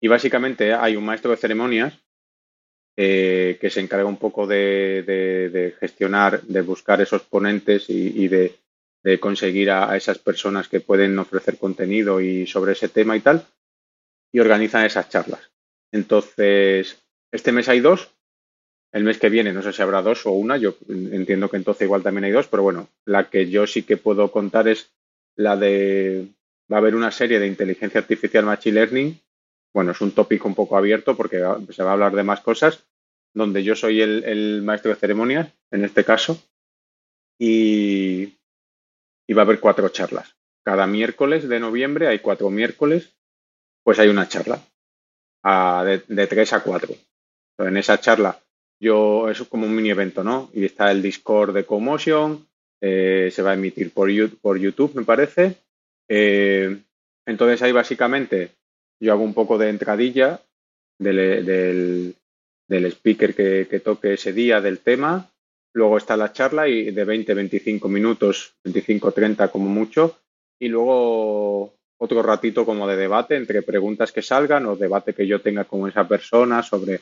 y 0.00 0.08
básicamente 0.08 0.72
hay 0.72 0.96
un 0.96 1.04
maestro 1.04 1.32
de 1.32 1.36
ceremonias 1.36 2.02
eh, 2.96 3.58
que 3.60 3.68
se 3.68 3.80
encarga 3.80 4.06
un 4.06 4.16
poco 4.16 4.46
de, 4.46 5.76
gestionar, 5.78 6.40
de 6.40 6.62
buscar 6.62 7.02
esos 7.02 7.24
ponentes 7.24 7.90
y, 7.90 8.28
de, 8.28 8.58
conseguir 9.20 9.70
a, 9.70 9.94
esas 9.98 10.16
personas 10.16 10.66
que 10.68 10.80
pueden 10.80 11.18
ofrecer 11.18 11.58
contenido 11.58 12.22
y 12.22 12.46
sobre 12.46 12.72
ese 12.72 12.88
tema 12.88 13.18
y 13.18 13.20
tal, 13.20 13.46
y 14.32 14.40
organizan 14.40 14.86
esas 14.86 15.10
charlas. 15.10 15.50
Entonces, 15.92 17.04
este 17.30 17.52
mes 17.52 17.68
hay 17.68 17.80
dos, 17.80 18.13
el 18.94 19.04
mes 19.04 19.18
que 19.18 19.28
viene 19.28 19.52
no 19.52 19.60
sé 19.60 19.72
si 19.72 19.82
habrá 19.82 20.00
dos 20.00 20.24
o 20.24 20.32
una, 20.32 20.56
yo 20.56 20.76
entiendo 20.88 21.50
que 21.50 21.58
entonces 21.58 21.84
igual 21.84 22.02
también 22.02 22.24
hay 22.24 22.32
dos, 22.32 22.48
pero 22.48 22.62
bueno, 22.62 22.88
la 23.04 23.28
que 23.28 23.50
yo 23.50 23.66
sí 23.66 23.82
que 23.82 23.98
puedo 23.98 24.32
contar 24.32 24.68
es 24.68 24.90
la 25.36 25.56
de, 25.56 26.28
va 26.72 26.76
a 26.76 26.80
haber 26.80 26.94
una 26.94 27.10
serie 27.10 27.38
de 27.38 27.46
inteligencia 27.46 28.00
artificial 28.00 28.46
machine 28.46 28.76
learning 28.76 29.20
bueno, 29.74 29.90
es 29.90 30.00
un 30.00 30.12
tópico 30.12 30.46
un 30.46 30.54
poco 30.54 30.76
abierto 30.76 31.16
porque 31.16 31.42
se 31.70 31.82
va 31.82 31.90
a 31.90 31.92
hablar 31.94 32.14
de 32.14 32.22
más 32.22 32.40
cosas, 32.40 32.86
donde 33.34 33.64
yo 33.64 33.74
soy 33.74 34.00
el, 34.00 34.62
maestro 34.62 34.90
de 34.90 34.96
ceremonias, 34.96 35.48
en 35.72 35.84
este 35.84 36.04
caso, 36.04 36.40
y, 37.36 38.26
va 39.36 39.42
a 39.42 39.44
haber 39.44 39.58
cuatro 39.58 39.88
charlas. 39.88 40.36
Cada 40.62 40.86
miércoles 40.86 41.48
de 41.48 41.58
noviembre 41.58 42.06
hay 42.06 42.20
cuatro 42.20 42.48
miércoles, 42.50 43.16
pues 43.82 43.98
hay 43.98 44.08
una 44.08 44.28
charla 44.28 44.62
de, 45.84 46.26
tres 46.28 46.52
a 46.52 46.62
cuatro. 46.62 46.94
en 47.58 47.76
esa 47.76 48.00
charla 48.00 48.38
yo 48.84 49.30
es 49.30 49.42
como 49.44 49.66
un 49.66 49.74
mini 49.74 49.90
evento, 49.90 50.22
¿no? 50.22 50.50
Y 50.52 50.66
está 50.66 50.90
el 50.90 51.00
Discord 51.00 51.54
de 51.54 51.64
Comotion, 51.64 52.46
eh, 52.82 53.30
se 53.32 53.42
va 53.42 53.52
a 53.52 53.54
emitir 53.54 53.92
por, 53.92 54.10
por 54.42 54.58
YouTube, 54.58 54.94
me 54.94 55.04
parece. 55.04 55.56
Eh, 56.06 56.76
entonces 57.24 57.62
ahí 57.62 57.72
básicamente 57.72 58.50
yo 59.00 59.12
hago 59.12 59.24
un 59.24 59.32
poco 59.32 59.56
de 59.56 59.70
entradilla 59.70 60.42
del, 60.98 62.14
speaker 62.68 63.34
que, 63.34 63.80
toque 63.80 64.12
ese 64.12 64.34
día 64.34 64.60
del 64.60 64.80
tema. 64.80 65.30
Luego 65.72 65.96
está 65.96 66.14
la 66.16 66.32
charla 66.32 66.68
y 66.68 66.90
de 66.90 67.04
20, 67.04 67.32
25 67.32 67.88
minutos, 67.88 68.54
25, 68.64 69.12
30 69.12 69.48
como 69.48 69.70
mucho. 69.70 70.18
Y 70.60 70.68
luego 70.68 71.74
otro 71.98 72.22
ratito 72.22 72.66
como 72.66 72.86
de 72.86 72.96
debate 72.96 73.36
entre 73.36 73.62
preguntas 73.62 74.12
que 74.12 74.20
salgan 74.20 74.66
o 74.66 74.76
debate 74.76 75.14
que 75.14 75.26
yo 75.26 75.40
tenga 75.40 75.64
con 75.64 75.88
esa 75.88 76.06
persona 76.06 76.62
sobre, 76.62 77.00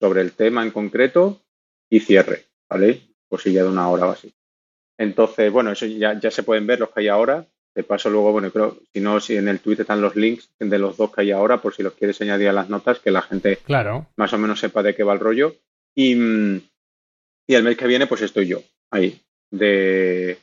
sobre 0.00 0.20
el 0.20 0.32
tema 0.32 0.62
en 0.62 0.70
concreto 0.70 1.40
y 1.90 2.00
cierre, 2.00 2.44
¿vale? 2.68 3.00
Pues 3.28 3.44
ya 3.44 3.62
de 3.62 3.68
una 3.68 3.88
hora 3.88 4.06
o 4.06 4.10
así. 4.10 4.32
Entonces, 4.98 5.52
bueno, 5.52 5.72
eso 5.72 5.86
ya, 5.86 6.18
ya 6.18 6.30
se 6.30 6.42
pueden 6.42 6.66
ver 6.66 6.80
los 6.80 6.90
que 6.90 7.00
hay 7.00 7.08
ahora. 7.08 7.46
Te 7.74 7.82
paso 7.82 8.08
luego, 8.08 8.32
bueno, 8.32 8.50
creo, 8.50 8.78
si 8.92 9.00
no, 9.00 9.20
si 9.20 9.36
en 9.36 9.48
el 9.48 9.60
tweet 9.60 9.80
están 9.80 10.00
los 10.00 10.16
links 10.16 10.50
de 10.58 10.78
los 10.78 10.96
dos 10.96 11.12
que 11.12 11.20
hay 11.20 11.30
ahora, 11.30 11.60
por 11.60 11.74
si 11.74 11.82
los 11.82 11.92
quieres 11.92 12.20
añadir 12.22 12.48
a 12.48 12.52
las 12.52 12.70
notas, 12.70 13.00
que 13.00 13.10
la 13.10 13.20
gente 13.20 13.58
claro. 13.58 14.06
más 14.16 14.32
o 14.32 14.38
menos 14.38 14.60
sepa 14.60 14.82
de 14.82 14.94
qué 14.94 15.02
va 15.02 15.12
el 15.12 15.20
rollo. 15.20 15.56
Y, 15.94 16.14
y 16.14 17.54
el 17.54 17.62
mes 17.62 17.76
que 17.76 17.86
viene, 17.86 18.06
pues 18.06 18.22
estoy 18.22 18.46
yo, 18.46 18.62
ahí, 18.90 19.20
de, 19.50 20.38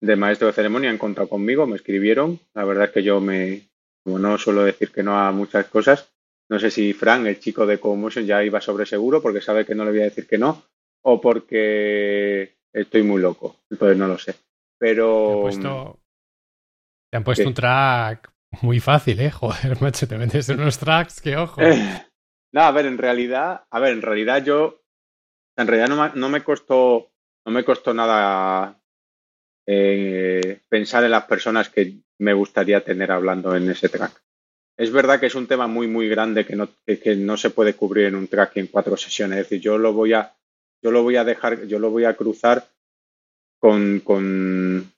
de 0.00 0.16
maestro 0.16 0.46
de 0.46 0.54
ceremonia, 0.54 0.88
han 0.88 0.98
contado 0.98 1.28
conmigo, 1.28 1.66
me 1.66 1.76
escribieron. 1.76 2.40
La 2.54 2.64
verdad 2.64 2.86
es 2.86 2.90
que 2.92 3.02
yo 3.02 3.20
me, 3.20 3.68
como 4.02 4.18
no 4.18 4.38
suelo 4.38 4.64
decir 4.64 4.90
que 4.90 5.02
no 5.02 5.18
a 5.18 5.30
muchas 5.30 5.66
cosas, 5.66 6.08
no 6.50 6.58
sé 6.58 6.70
si 6.70 6.92
Frank, 6.92 7.26
el 7.26 7.38
chico 7.38 7.66
de 7.66 7.78
Comotion, 7.78 8.24
ya 8.24 8.42
iba 8.42 8.60
sobre 8.60 8.86
seguro 8.86 9.20
porque 9.20 9.40
sabe 9.40 9.66
que 9.66 9.74
no 9.74 9.84
le 9.84 9.90
voy 9.90 10.00
a 10.00 10.04
decir 10.04 10.26
que 10.26 10.38
no, 10.38 10.64
o 11.02 11.20
porque 11.20 12.56
estoy 12.72 13.02
muy 13.02 13.20
loco. 13.20 13.56
Entonces 13.70 13.98
no 13.98 14.08
lo 14.08 14.18
sé. 14.18 14.34
Pero. 14.78 15.48
Te 17.10 17.16
han 17.16 17.24
puesto 17.24 17.48
un 17.48 17.54
track 17.54 18.30
muy 18.62 18.80
fácil, 18.80 19.20
¿eh? 19.20 19.30
Joder, 19.32 19.80
macho, 19.80 20.08
te 20.08 20.18
metes 20.18 20.48
en 20.48 20.60
unos 20.60 20.78
tracks, 20.78 21.20
qué 21.20 21.36
ojo. 21.36 21.60
no, 22.52 22.60
a 22.60 22.70
ver, 22.70 22.86
en 22.86 22.98
realidad, 22.98 23.64
a 23.70 23.80
ver, 23.80 23.92
en 23.92 24.02
realidad 24.02 24.44
yo, 24.44 24.82
en 25.56 25.66
realidad 25.66 26.14
no, 26.14 26.28
me 26.28 26.42
costó, 26.42 27.10
no 27.46 27.52
me 27.52 27.64
costó 27.64 27.92
nada 27.92 28.80
eh, 29.66 30.60
pensar 30.68 31.04
en 31.04 31.10
las 31.10 31.24
personas 31.24 31.68
que 31.68 31.98
me 32.18 32.32
gustaría 32.32 32.82
tener 32.84 33.12
hablando 33.12 33.54
en 33.54 33.70
ese 33.70 33.88
track. 33.88 34.22
Es 34.78 34.92
verdad 34.92 35.18
que 35.18 35.26
es 35.26 35.34
un 35.34 35.48
tema 35.48 35.66
muy, 35.66 35.88
muy 35.88 36.08
grande 36.08 36.46
que 36.46 36.54
no, 36.54 36.68
que, 36.86 37.16
no 37.16 37.36
se 37.36 37.50
puede 37.50 37.74
cubrir 37.74 38.06
en 38.06 38.14
un 38.14 38.28
track 38.28 38.58
en 38.58 38.68
cuatro 38.68 38.96
sesiones. 38.96 39.38
Es 39.38 39.44
decir, 39.46 39.60
yo 39.60 39.76
lo 39.76 39.92
voy 39.92 40.12
a, 40.12 40.36
yo 40.80 40.92
lo 40.92 41.02
voy 41.02 41.16
a 41.16 41.24
dejar, 41.24 41.66
yo 41.66 41.80
lo 41.80 41.90
voy 41.90 42.04
a 42.04 42.14
cruzar 42.14 42.64
con, 43.58 43.98
con, 43.98 44.92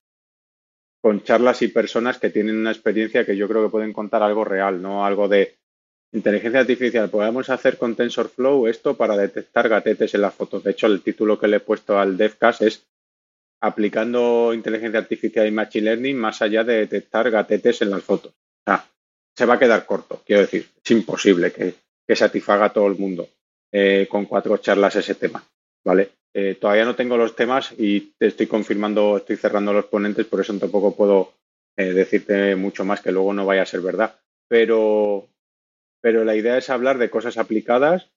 con 1.01 1.23
charlas 1.23 1.63
y 1.63 1.69
personas 1.69 2.19
que 2.19 2.29
tienen 2.29 2.59
una 2.59 2.73
experiencia 2.73 3.25
que 3.25 3.39
yo 3.39 3.49
creo 3.49 3.65
que 3.65 3.71
pueden 3.71 3.95
contar 3.95 4.23
algo 4.23 4.45
real, 4.45 4.83
no 4.83 5.07
algo 5.07 5.29
de 5.29 5.57
inteligencia 6.13 6.61
artificial. 6.61 7.09
Podemos 7.09 7.49
hacer 7.49 7.79
con 7.79 7.97
TensorFlow 7.97 8.67
esto 8.67 8.99
para 8.99 9.17
detectar 9.17 9.71
gatetes 9.71 10.15
en 10.15 10.21
las 10.21 10.35
fotos. 10.35 10.63
De 10.63 10.73
hecho, 10.73 10.89
el 10.89 11.01
título 11.01 11.39
que 11.39 11.49
le 11.49 11.57
he 11.57 11.61
puesto 11.61 11.99
al 11.99 12.19
DevCast 12.19 12.63
es 12.63 12.87
aplicando 13.63 14.53
inteligencia 14.53 15.01
artificial 15.01 15.47
y 15.47 15.53
machine 15.53 15.87
learning 15.87 16.19
más 16.19 16.43
allá 16.43 16.65
de 16.65 16.81
detectar 16.81 17.31
gatetes 17.31 17.81
en 17.81 17.91
las 17.91 18.03
fotos. 18.03 18.35
Se 19.37 19.47
va 19.47 19.55
a 19.55 19.59
quedar 19.59 19.87
corto, 19.87 20.23
quiero 20.25 20.43
decir, 20.43 20.69
es 20.83 20.91
imposible 20.91 21.53
que, 21.53 21.75
satisfaga 22.13 22.65
a 22.65 22.73
todo 22.73 22.89
el 22.89 22.99
mundo 22.99 23.29
eh, 23.71 24.09
con 24.11 24.25
cuatro 24.25 24.57
charlas 24.57 24.97
ese 24.97 25.15
tema, 25.15 25.45
¿vale? 25.85 26.11
Eh, 26.35 26.57
todavía 26.61 26.85
no 26.85 26.97
tengo 26.97 27.17
los 27.17 27.37
temas 27.37 27.73
y 27.79 28.13
te 28.19 28.27
estoy 28.27 28.49
confirmando, 28.49 29.19
estoy 29.19 29.37
cerrando 29.37 29.73
los 29.73 29.85
ponentes, 29.85 30.27
por 30.27 30.41
eso 30.41 30.59
tampoco 30.59 30.97
puedo 30.97 31.35
eh, 31.77 31.93
decirte 31.93 32.57
mucho 32.57 32.85
más 32.85 33.01
que 33.01 33.13
luego 33.13 33.33
no 33.33 33.47
vaya 33.47 33.63
a 33.63 33.67
ser 33.67 33.81
verdad. 33.81 34.17
Pero, 34.49 35.29
pero 36.01 36.25
la 36.25 36.35
idea 36.35 36.59
es 36.59 36.69
hablar 36.69 36.99
de 36.99 37.11
cosas 37.11 37.39
aplicadas. 37.39 38.11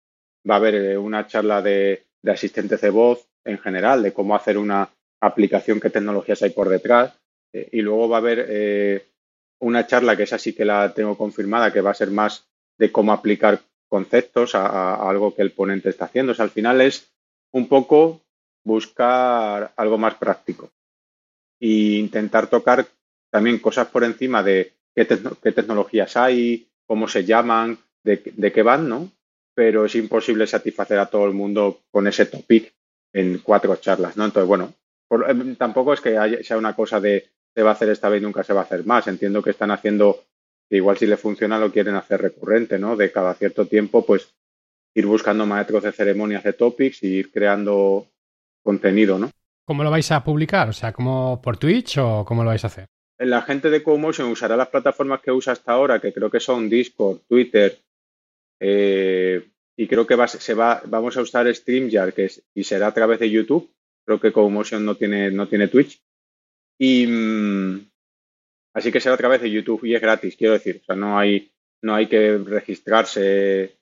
Va 0.50 0.56
a 0.56 0.58
haber 0.58 0.98
una 0.98 1.28
charla 1.28 1.62
de, 1.62 2.04
asistentes 2.26 2.82
de 2.82 2.90
voz 2.90 3.28
en 3.46 3.60
general, 3.60 4.02
de 4.02 4.12
cómo 4.12 4.36
hacer 4.36 4.58
una 4.58 4.90
aplicación, 5.22 5.80
qué 5.80 5.92
tecnologías 5.92 6.42
hay 6.42 6.50
por 6.50 6.70
detrás. 6.70 7.14
y 7.54 7.82
luego 7.82 8.10
va 8.10 8.18
a 8.18 8.20
haber 8.20 9.13
una 9.64 9.88
charla 9.88 10.18
que 10.18 10.24
es 10.24 10.34
así 10.34 10.54
que 10.54 10.66
la 10.66 10.94
tengo 10.94 11.18
confirmada, 11.18 11.72
que 11.72 11.82
va 11.82 11.92
a 11.92 11.96
ser 11.96 12.12
más 12.12 12.46
de 12.78 12.92
cómo 12.92 13.14
aplicar 13.14 13.62
conceptos 13.88 14.56
a, 14.56 14.96
algo 15.10 15.34
que 15.34 15.42
el 15.42 15.52
ponente 15.52 15.90
está 15.90 16.06
haciendo. 16.06 16.34
O 16.34 16.36
sea, 16.36 16.44
al 16.44 16.52
final 16.52 16.82
es 16.82 17.10
un 17.52 17.68
poco 17.68 18.22
buscar 18.66 19.74
algo 19.76 19.98
más 19.98 20.16
práctico 20.16 20.70
e 21.60 21.98
intentar 21.98 22.48
tocar 22.48 22.86
también 23.30 23.60
cosas 23.60 23.88
por 23.88 24.04
encima 24.04 24.44
de 24.44 24.74
qué, 24.94 25.06
tecnologías 25.06 26.18
hay, 26.18 26.68
cómo 26.86 27.08
se 27.08 27.24
llaman, 27.24 27.78
de, 28.04 28.52
qué 28.54 28.64
van, 28.64 28.90
¿no? 28.90 29.10
Pero 29.56 29.86
es 29.86 29.96
imposible 29.96 30.46
satisfacer 30.46 31.00
a 31.00 31.06
todo 31.06 31.26
el 31.26 31.34
mundo 31.34 31.80
con 31.90 32.08
ese 32.08 32.26
topic 32.26 32.74
en 33.14 33.38
cuatro 33.40 33.76
charlas, 33.78 34.18
¿no? 34.18 34.26
Entonces, 34.26 34.48
bueno, 34.48 34.74
eh, 35.28 35.56
tampoco 35.58 35.94
es 35.94 36.02
que 36.02 36.44
sea 36.44 36.58
una 36.58 36.76
cosa 36.76 37.00
de 37.00 37.30
se 37.56 37.64
va 37.64 37.72
a 37.72 37.74
hacer 37.74 37.90
esta 37.90 38.10
vez 38.10 38.22
y 38.22 38.26
nunca 38.26 38.44
se 38.44 38.54
va 38.54 38.62
a 38.62 38.64
hacer 38.64 38.86
más. 38.86 39.08
Entiendo 39.08 39.42
que 39.42 39.52
están 39.52 39.72
haciendo, 39.72 40.24
que 40.70 40.78
igual 40.78 40.98
si 40.98 41.06
le 41.06 41.18
funciona 41.18 41.60
lo 41.60 41.72
quieren 41.72 41.96
hacer 41.96 42.22
recurrente, 42.22 42.80
¿no? 42.80 42.96
De 42.96 43.12
cada 43.12 43.34
cierto 43.36 43.68
tiempo, 43.68 44.06
pues 44.06 44.34
ir 44.96 45.06
buscando 45.06 45.46
maestros 45.46 45.84
de 45.84 45.92
ceremonias 45.92 46.44
de 46.44 46.54
topics 46.54 47.04
y 47.04 47.08
ir 47.08 47.32
creando 47.32 48.08
contenido, 48.64 49.18
¿no? 49.20 49.32
¿Cómo 49.66 49.84
lo 49.84 49.92
vais 49.92 50.12
a 50.12 50.24
publicar? 50.24 50.70
O 50.70 50.74
sea, 50.74 50.92
¿como 50.92 51.42
por 51.42 51.58
Twitch 51.58 51.98
o 51.98 52.26
cómo 52.26 52.44
lo 52.44 52.50
vais 52.50 52.64
a 52.64 52.68
hacer? 52.68 52.86
La 53.20 53.42
gente 53.42 53.70
de 53.70 53.84
CoMotion 53.84 54.30
usará 54.30 54.58
las 54.58 54.68
plataformas 54.68 55.22
que 55.22 55.32
usa 55.32 55.54
hasta 55.54 55.72
ahora, 55.72 56.00
que 56.00 56.12
creo 56.12 56.30
que 56.30 56.40
son 56.40 56.70
Discord, 56.70 57.20
Twitter, 57.28 57.80
eh, 58.60 59.46
y 59.76 59.88
creo 59.88 60.06
que 60.06 60.16
se 60.28 60.54
va, 60.54 60.82
vamos 60.86 61.18
a 61.18 61.22
usar 61.22 61.54
StreamYard, 61.54 62.14
que 62.14 62.30
y 62.54 62.64
será 62.64 62.88
a 62.88 62.94
través 62.94 63.20
de 63.20 63.30
YouTube. 63.30 63.70
Creo 64.06 64.20
que 64.20 64.32
CoMotion 64.32 64.86
no 64.86 64.96
tiene, 64.96 65.32
no 65.32 65.48
tiene 65.48 65.68
Twitch. 65.68 66.02
Y 66.78 67.08
mm, 67.08 67.90
así 68.74 68.92
que 68.92 69.00
será 69.00 69.16
a 69.16 69.18
través 69.18 69.42
de 69.42 69.52
YouTube 69.52 69.86
y 69.86 69.96
es 69.96 70.02
gratis, 70.02 70.36
quiero 70.36 70.54
decir. 70.54 70.82
O 70.82 70.86
sea, 70.86 70.96
no 70.96 71.18
hay, 71.18 71.52
no 71.82 71.96
hay 71.96 72.08
que 72.08 72.38
registrarse 72.38 73.78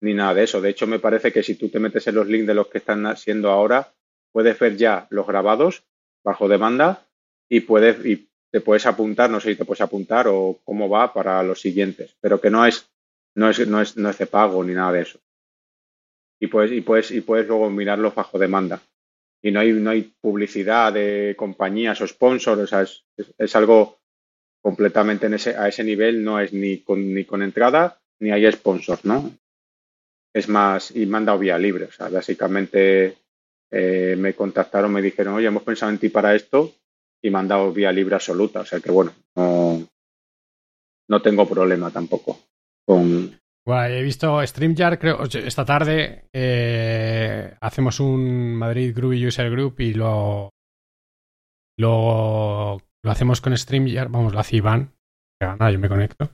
ni 0.00 0.14
nada 0.14 0.34
de 0.34 0.44
eso. 0.44 0.60
De 0.60 0.70
hecho, 0.70 0.86
me 0.86 0.98
parece 0.98 1.32
que 1.32 1.42
si 1.42 1.54
tú 1.54 1.68
te 1.68 1.80
metes 1.80 2.06
en 2.06 2.14
los 2.14 2.26
links 2.26 2.46
de 2.46 2.54
los 2.54 2.68
que 2.68 2.78
están 2.78 3.06
haciendo 3.06 3.50
ahora, 3.50 3.92
puedes 4.32 4.58
ver 4.58 4.76
ya 4.76 5.06
los 5.10 5.26
grabados 5.26 5.84
bajo 6.22 6.48
demanda 6.48 7.06
y 7.48 7.60
puedes 7.60 8.04
y 8.04 8.28
te 8.50 8.60
puedes 8.60 8.86
apuntar, 8.86 9.30
no 9.30 9.40
sé 9.40 9.50
si 9.50 9.56
te 9.56 9.64
puedes 9.64 9.80
apuntar 9.80 10.28
o 10.28 10.60
cómo 10.64 10.88
va 10.88 11.12
para 11.12 11.42
los 11.42 11.60
siguientes, 11.60 12.14
pero 12.20 12.40
que 12.40 12.50
no 12.50 12.64
es 12.66 12.88
no 13.34 13.50
es 13.50 13.66
no 13.66 13.80
es 13.80 13.96
no 13.96 14.10
es 14.10 14.18
de 14.18 14.26
pago 14.26 14.62
ni 14.62 14.74
nada 14.74 14.92
de 14.92 15.02
eso. 15.02 15.18
Y 16.40 16.46
puedes 16.46 16.72
y 16.72 16.80
puedes 16.80 17.10
y 17.10 17.20
puedes 17.20 17.46
luego 17.46 17.70
mirarlos 17.70 18.14
bajo 18.14 18.38
demanda. 18.38 18.80
Y 19.44 19.52
no 19.52 19.60
hay 19.60 19.72
no 19.74 19.90
hay 19.90 20.14
publicidad 20.20 20.92
de 20.92 21.34
compañías 21.36 22.00
o 22.00 22.06
sponsors, 22.06 22.62
o 22.62 22.66
sea, 22.66 22.82
es, 22.82 23.04
es 23.36 23.54
algo 23.54 23.98
completamente 24.62 25.26
en 25.26 25.34
ese, 25.34 25.54
a 25.54 25.68
ese 25.68 25.84
nivel, 25.84 26.24
no 26.24 26.40
es 26.40 26.54
ni 26.54 26.78
con, 26.78 27.12
ni 27.12 27.26
con 27.26 27.42
entrada 27.42 28.00
ni 28.20 28.30
hay 28.30 28.50
sponsors, 28.50 29.04
¿no? 29.04 29.30
Es 30.32 30.48
más, 30.48 30.90
y 30.96 31.04
me 31.04 31.18
han 31.18 31.26
dado 31.26 31.38
vía 31.38 31.58
libre, 31.58 31.84
o 31.84 31.92
sea, 31.92 32.08
básicamente 32.08 33.18
eh, 33.70 34.16
me 34.18 34.34
contactaron, 34.34 34.92
me 34.92 35.02
dijeron, 35.02 35.34
oye, 35.34 35.46
hemos 35.46 35.62
pensado 35.62 35.92
en 35.92 35.98
ti 35.98 36.08
para 36.08 36.34
esto 36.34 36.72
y 37.22 37.28
me 37.28 37.38
han 37.38 37.48
dado 37.48 37.72
vía 37.72 37.92
libre 37.92 38.14
absoluta, 38.14 38.60
o 38.60 38.64
sea 38.64 38.80
que 38.80 38.90
bueno, 38.90 39.12
no, 39.36 39.86
no 41.08 41.22
tengo 41.22 41.46
problema 41.46 41.90
tampoco 41.90 42.38
con... 42.86 43.38
he 43.66 44.02
visto 44.02 44.46
StreamYard, 44.46 44.98
creo, 44.98 45.22
esta 45.22 45.64
tarde 45.64 46.28
eh, 46.32 47.56
hacemos 47.60 47.98
un 48.00 48.54
Madrid 48.54 48.94
Groovy 48.94 49.26
User 49.26 49.50
Group 49.50 49.80
y 49.80 49.94
lo, 49.94 50.50
lo, 51.78 52.78
hacemos 53.04 53.40
con 53.40 53.56
StreamYard, 53.56 54.10
vamos, 54.10 54.34
lo 54.34 54.40
hace 54.40 54.56
Iván, 54.56 54.92
nada, 55.40 55.70
yo 55.70 55.78
me 55.78 55.88
conecto. 55.88 56.30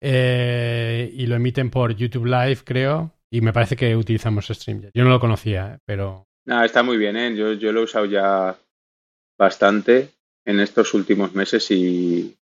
Eh, 0.00 1.10
y 1.12 1.26
lo 1.26 1.36
emiten 1.36 1.70
por 1.70 1.94
YouTube 1.94 2.26
Live, 2.26 2.60
creo, 2.64 3.12
y 3.30 3.40
me 3.40 3.52
parece 3.52 3.76
que 3.76 3.94
utilizamos 3.94 4.46
StreamYard. 4.46 4.92
Yo 4.94 5.04
no 5.04 5.10
lo 5.10 5.20
conocía, 5.20 5.74
eh, 5.74 5.78
pero... 5.84 6.24
Está 6.46 6.82
muy 6.82 6.96
bien, 6.96 7.16
¿eh? 7.16 7.36
Yo, 7.36 7.52
yo 7.52 7.72
lo 7.72 7.80
he 7.80 7.84
usado 7.84 8.06
ya 8.06 8.56
bastante 9.38 10.08
en 10.46 10.60
estos 10.60 10.94
últimos 10.94 11.34
meses 11.34 11.70
y, 11.70 12.38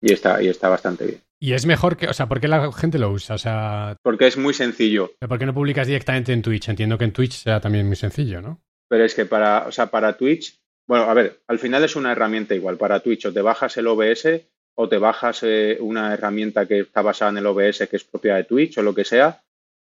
y 0.00 0.12
está, 0.12 0.42
y 0.42 0.48
está 0.48 0.70
bastante 0.70 1.06
bien. 1.06 1.20
Y 1.44 1.52
es 1.52 1.66
mejor 1.66 1.98
que, 1.98 2.08
o 2.08 2.14
sea, 2.14 2.26
¿por 2.26 2.40
qué 2.40 2.48
la 2.48 2.72
gente 2.72 2.98
lo 2.98 3.10
usa? 3.10 3.34
O 3.34 3.38
sea, 3.38 3.98
porque 4.02 4.26
es 4.26 4.38
muy 4.38 4.54
sencillo. 4.54 5.12
¿Por 5.18 5.38
qué 5.38 5.44
no 5.44 5.52
publicas 5.52 5.86
directamente 5.86 6.32
en 6.32 6.40
Twitch? 6.40 6.70
Entiendo 6.70 6.96
que 6.96 7.04
en 7.04 7.12
Twitch 7.12 7.34
sea 7.34 7.60
también 7.60 7.86
muy 7.86 7.96
sencillo, 7.96 8.40
¿no? 8.40 8.62
Pero 8.88 9.04
es 9.04 9.14
que 9.14 9.26
para, 9.26 9.66
o 9.68 9.70
sea, 9.70 9.90
para 9.90 10.16
Twitch, 10.16 10.58
bueno, 10.86 11.04
a 11.04 11.12
ver, 11.12 11.42
al 11.46 11.58
final 11.58 11.84
es 11.84 11.96
una 11.96 12.12
herramienta 12.12 12.54
igual. 12.54 12.78
Para 12.78 13.00
Twitch 13.00 13.26
o 13.26 13.32
te 13.34 13.42
bajas 13.42 13.76
el 13.76 13.88
OBS 13.88 14.40
o 14.74 14.88
te 14.88 14.96
bajas 14.96 15.42
eh, 15.42 15.76
una 15.80 16.14
herramienta 16.14 16.64
que 16.64 16.80
está 16.80 17.02
basada 17.02 17.32
en 17.32 17.36
el 17.36 17.46
OBS 17.46 17.88
que 17.90 17.96
es 17.96 18.04
propia 18.04 18.36
de 18.36 18.44
Twitch 18.44 18.78
o 18.78 18.82
lo 18.82 18.94
que 18.94 19.04
sea 19.04 19.44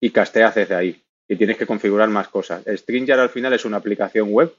y 0.01 0.11
casteas 0.11 0.55
desde 0.55 0.77
ahí. 0.77 1.03
Y 1.29 1.35
tienes 1.35 1.57
que 1.57 1.67
configurar 1.67 2.11
más 2.11 2.29
cosas. 2.29 2.63
StreamYard 2.65 3.23
al 3.23 3.31
final 3.31 3.55
es 3.55 3.65
una 3.65 3.79
aplicación 3.79 4.31
web 4.31 4.55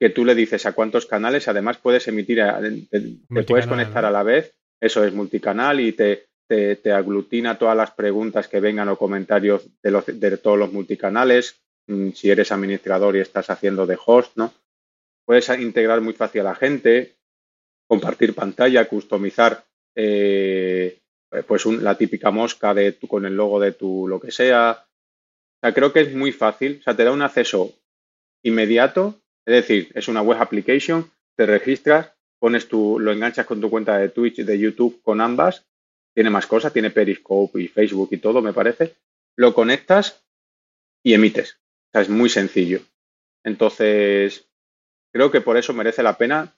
que 0.00 0.08
tú 0.08 0.24
le 0.24 0.34
dices 0.34 0.64
a 0.64 0.72
cuántos 0.72 1.04
canales, 1.04 1.46
además 1.46 1.76
puedes 1.76 2.08
emitir, 2.08 2.42
te, 2.90 3.44
puedes 3.44 3.66
conectar 3.66 4.06
a 4.06 4.10
la 4.10 4.22
vez, 4.22 4.54
eso 4.80 5.04
es 5.04 5.12
multicanal 5.12 5.80
y 5.80 5.92
te, 5.92 6.28
te, 6.46 6.92
aglutina 6.92 7.58
todas 7.58 7.76
las 7.76 7.92
preguntas 7.92 8.48
que 8.48 8.60
vengan 8.60 8.88
o 8.88 8.96
comentarios 8.96 9.66
de, 9.82 10.02
de 10.14 10.36
todos 10.38 10.58
los 10.58 10.72
multicanales, 10.72 11.60
mm, 11.86 12.10
si 12.10 12.30
eres 12.30 12.50
administrador 12.52 13.16
y 13.16 13.20
estás 13.20 13.50
haciendo 13.50 13.86
de 13.86 13.98
host, 14.04 14.36
¿no? 14.36 14.52
Puedes 15.24 15.48
integrar 15.50 16.00
muy 16.00 16.14
fácil 16.14 16.40
a 16.42 16.44
la 16.44 16.54
gente, 16.54 17.16
compartir 17.86 18.34
pantalla, 18.34 18.88
customizar 18.88 19.64
eh, 19.94 20.98
pues 21.46 21.66
la 21.66 21.96
típica 21.96 22.30
mosca 22.30 22.74
de 22.74 22.92
tu, 22.92 23.06
con 23.06 23.26
el 23.26 23.36
logo 23.36 23.60
de 23.60 23.72
tu 23.72 24.08
lo 24.08 24.18
que 24.18 24.32
sea. 24.32 24.84
Sea, 25.60 25.74
creo 25.74 25.92
que 25.92 26.00
es 26.00 26.14
muy 26.14 26.32
fácil, 26.32 26.78
o 26.80 26.82
sea, 26.82 26.96
te 26.96 27.04
da 27.04 27.12
un 27.12 27.22
acceso 27.22 27.72
inmediato 28.42 29.20
es 29.46 29.66
decir, 29.66 29.90
es 29.94 30.08
una 30.08 30.22
web 30.22 30.40
application, 30.40 31.10
te 31.36 31.46
registras, 31.46 32.12
pones 32.40 32.66
tu, 32.66 32.98
lo 32.98 33.12
enganchas 33.12 33.46
con 33.46 33.60
tu 33.60 33.70
cuenta 33.70 33.98
de 33.98 34.08
Twitch, 34.08 34.38
de 34.38 34.58
YouTube, 34.58 35.00
con 35.02 35.20
ambas. 35.20 35.66
Tiene 36.12 36.30
más 36.30 36.46
cosas, 36.46 36.72
tiene 36.72 36.90
Periscope 36.90 37.60
y 37.60 37.68
Facebook 37.68 38.08
y 38.10 38.18
todo, 38.18 38.42
me 38.42 38.52
parece. 38.52 38.96
Lo 39.36 39.54
conectas 39.54 40.24
y 41.04 41.14
emites. 41.14 41.52
O 41.52 41.92
sea, 41.92 42.00
es 42.00 42.08
muy 42.08 42.28
sencillo. 42.28 42.80
Entonces, 43.44 44.48
creo 45.12 45.30
que 45.30 45.40
por 45.40 45.56
eso 45.56 45.72
merece 45.72 46.02
la 46.02 46.18
pena 46.18 46.56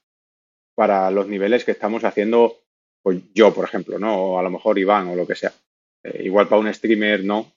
para 0.75 1.11
los 1.11 1.29
niveles 1.29 1.65
que 1.65 1.73
estamos 1.73 2.05
haciendo, 2.05 2.61
pues 3.03 3.21
yo, 3.35 3.53
por 3.53 3.65
ejemplo, 3.65 3.99
¿no? 3.99 4.17
O 4.17 4.39
a 4.39 4.43
lo 4.43 4.51
mejor 4.51 4.79
Iván 4.79 5.09
o 5.09 5.17
lo 5.17 5.27
que 5.27 5.35
sea. 5.35 5.53
Eh, 6.05 6.23
igual 6.25 6.49
para 6.49 6.61
un 6.61 6.73
streamer 6.73 7.25
no, 7.25 7.53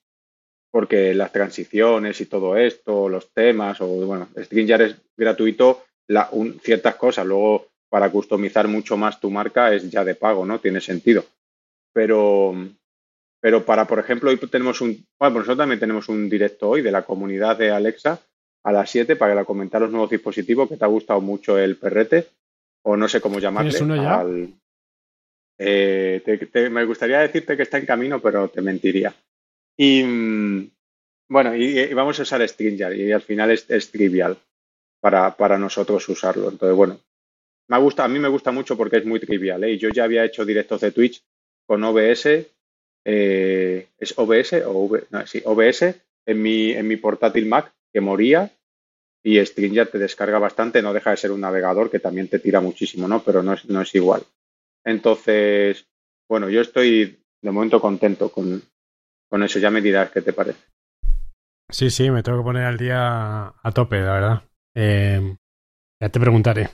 porque 0.71 1.13
las 1.13 1.31
transiciones 1.31 2.19
y 2.21 2.25
todo 2.25 2.57
esto, 2.57 3.07
los 3.07 3.31
temas, 3.31 3.79
o 3.81 3.87
bueno, 3.87 4.27
StreamYard 4.37 4.81
es 4.81 4.95
gratuito, 5.15 5.85
ciertas 6.61 6.95
cosas, 6.95 7.25
luego 7.25 7.67
para 7.89 8.09
customizar 8.09 8.67
mucho 8.67 8.97
más 8.97 9.19
tu 9.19 9.29
marca 9.29 9.73
es 9.73 9.89
ya 9.89 10.03
de 10.03 10.15
pago, 10.15 10.45
¿no? 10.45 10.59
Tiene 10.59 10.81
sentido. 10.81 11.25
Pero, 11.93 12.53
pero 13.39 13.65
para, 13.65 13.85
por 13.85 13.99
ejemplo, 13.99 14.29
hoy 14.29 14.37
tenemos 14.37 14.81
un, 14.81 15.05
bueno, 15.19 15.35
nosotros 15.35 15.57
también 15.57 15.79
tenemos 15.79 16.09
un 16.09 16.29
directo 16.29 16.69
hoy 16.69 16.81
de 16.81 16.91
la 16.91 17.03
comunidad 17.03 17.57
de 17.57 17.71
Alexa 17.71 18.19
a 18.63 18.71
las 18.71 18.89
7 18.89 19.15
para 19.15 19.45
comentar 19.45 19.81
los 19.81 19.91
nuevos 19.91 20.09
dispositivos 20.09 20.67
que 20.67 20.77
te 20.77 20.83
ha 20.83 20.89
gustado 20.89 21.21
mucho 21.21 21.57
el 21.57 21.77
perrete, 21.77 22.27
o 22.83 22.97
no 22.97 23.07
sé 23.07 23.21
cómo 23.21 23.39
llamarle. 23.39 23.79
uno 23.81 23.95
ya? 23.95 24.25
Eh, 25.57 26.69
me 26.71 26.83
gustaría 26.83 27.19
decirte 27.19 27.55
que 27.55 27.63
está 27.63 27.77
en 27.77 27.85
camino, 27.85 28.19
pero 28.19 28.49
te 28.49 28.61
mentiría. 28.61 29.13
Y 29.77 30.03
mm, 30.03 30.71
bueno, 31.29 31.55
y, 31.55 31.93
vamos 31.93 32.19
a 32.19 32.23
usar 32.23 32.47
StreamYard 32.47 32.93
y 32.93 33.11
al 33.11 33.21
final 33.21 33.51
es, 33.51 33.91
trivial 33.91 34.37
para, 34.99 35.35
para, 35.35 35.57
nosotros 35.57 36.07
usarlo. 36.09 36.49
Entonces, 36.49 36.75
bueno, 36.75 36.99
me 37.67 37.79
gusta, 37.79 38.03
a 38.03 38.07
mí 38.07 38.19
me 38.19 38.27
gusta 38.27 38.51
mucho 38.51 38.77
porque 38.77 38.97
es 38.97 39.05
muy 39.05 39.19
trivial. 39.19 39.63
¿eh? 39.63 39.77
Yo 39.77 39.89
ya 39.89 40.03
había 40.03 40.25
hecho 40.25 40.45
directos 40.45 40.81
de 40.81 40.91
Twitch 40.91 41.23
con 41.65 41.83
OBS. 41.83 42.47
Eh, 43.07 43.87
¿Es 43.97 44.13
OBS 44.17 44.63
o 44.65 44.89
no, 45.11 45.27
sí, 45.27 45.41
OBS 45.45 45.95
en 46.25 46.41
mi, 46.41 46.71
en 46.71 46.87
mi 46.87 46.97
portátil 46.97 47.45
Mac 47.45 47.71
que 47.93 48.01
moría 48.01 48.51
y 49.23 49.43
StreamYard 49.43 49.89
te 49.89 49.97
descarga 49.99 50.37
bastante, 50.37 50.81
no 50.81 50.93
deja 50.93 51.11
de 51.11 51.17
ser 51.17 51.31
un 51.31 51.41
navegador 51.41 51.89
que 51.89 51.99
también 51.99 52.27
te 52.27 52.39
tira 52.39 52.61
muchísimo, 52.61 53.07
¿no? 53.07 53.23
Pero 53.23 53.41
no 53.41 53.53
es, 53.53 53.65
no 53.65 53.81
es 53.81 53.93
igual. 53.95 54.23
Entonces, 54.83 55.87
bueno, 56.29 56.49
yo 56.49 56.61
estoy 56.61 57.19
de 57.41 57.51
momento 57.51 57.81
contento 57.81 58.31
con, 58.31 58.61
con 59.27 59.43
eso 59.43 59.57
ya 59.59 59.71
me 59.71 59.81
dirás 59.81 60.11
qué 60.11 60.21
te 60.21 60.33
parece. 60.33 60.59
Sí, 61.71 61.89
sí, 61.89 62.11
me 62.11 62.21
tengo 62.21 62.39
que 62.39 62.43
poner 62.43 62.65
al 62.65 62.77
día 62.77 63.47
a 63.47 63.71
tope, 63.73 63.99
la 64.01 64.13
verdad. 64.13 64.43
Eh, 64.75 65.35
ya 65.99 66.09
te 66.09 66.19
preguntaré. 66.19 66.69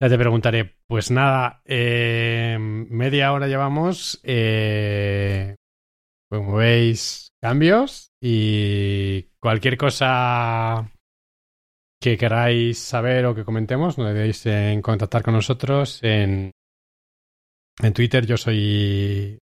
Ya 0.00 0.08
te 0.08 0.18
preguntaré. 0.18 0.76
Pues 0.86 1.10
nada, 1.10 1.60
eh, 1.64 2.56
media 2.60 3.32
hora 3.32 3.48
llevamos. 3.48 4.20
Eh, 4.22 5.56
como 6.30 6.56
veis, 6.56 7.30
cambios. 7.42 8.12
Y 8.22 9.30
cualquier 9.40 9.76
cosa 9.76 10.92
que 12.00 12.16
queráis 12.16 12.78
saber 12.78 13.26
o 13.26 13.34
que 13.34 13.44
comentemos, 13.44 13.98
no 13.98 14.04
debéis 14.04 14.46
en 14.46 14.82
contactar 14.82 15.24
con 15.24 15.34
nosotros 15.34 16.00
en, 16.04 16.52
en 17.82 17.92
Twitter. 17.92 18.24
Yo 18.24 18.36
soy 18.36 19.38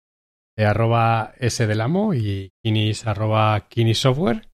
arroba 0.57 1.33
S 1.39 1.67
del 1.67 1.81
amo 1.81 2.13
y 2.13 2.51
Kinis 2.63 3.07
arroba 3.07 3.69
Kinis 3.69 3.99
Software. 3.99 4.49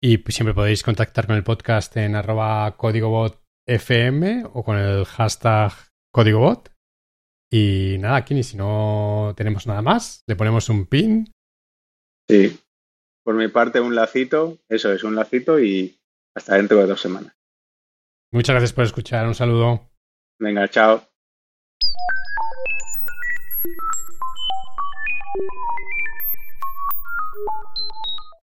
Y 0.00 0.18
siempre 0.28 0.54
podéis 0.54 0.82
contactar 0.82 1.26
con 1.26 1.36
el 1.36 1.44
podcast 1.44 1.94
en 1.98 2.14
arroba 2.14 2.74
códigobot 2.76 3.47
FM 3.68 4.44
o 4.52 4.64
con 4.64 4.76
el 4.76 5.04
hashtag 5.04 5.72
códigobot. 6.12 6.72
Y 7.50 7.96
nada, 7.98 8.24
Kini, 8.24 8.42
si 8.42 8.56
no 8.56 9.32
tenemos 9.36 9.66
nada 9.66 9.82
más, 9.82 10.24
le 10.26 10.36
ponemos 10.36 10.68
un 10.68 10.86
pin. 10.86 11.32
Sí, 12.28 12.58
por 13.24 13.34
mi 13.34 13.48
parte 13.48 13.80
un 13.80 13.94
lacito, 13.94 14.58
eso 14.68 14.92
es 14.92 15.04
un 15.04 15.14
lacito 15.14 15.60
y 15.60 15.98
hasta 16.34 16.56
dentro 16.56 16.78
de 16.78 16.86
dos 16.86 17.00
semanas. 17.00 17.34
Muchas 18.32 18.54
gracias 18.54 18.72
por 18.72 18.84
escuchar, 18.84 19.26
un 19.26 19.34
saludo. 19.34 19.90
Venga, 20.38 20.68
chao. 20.68 21.02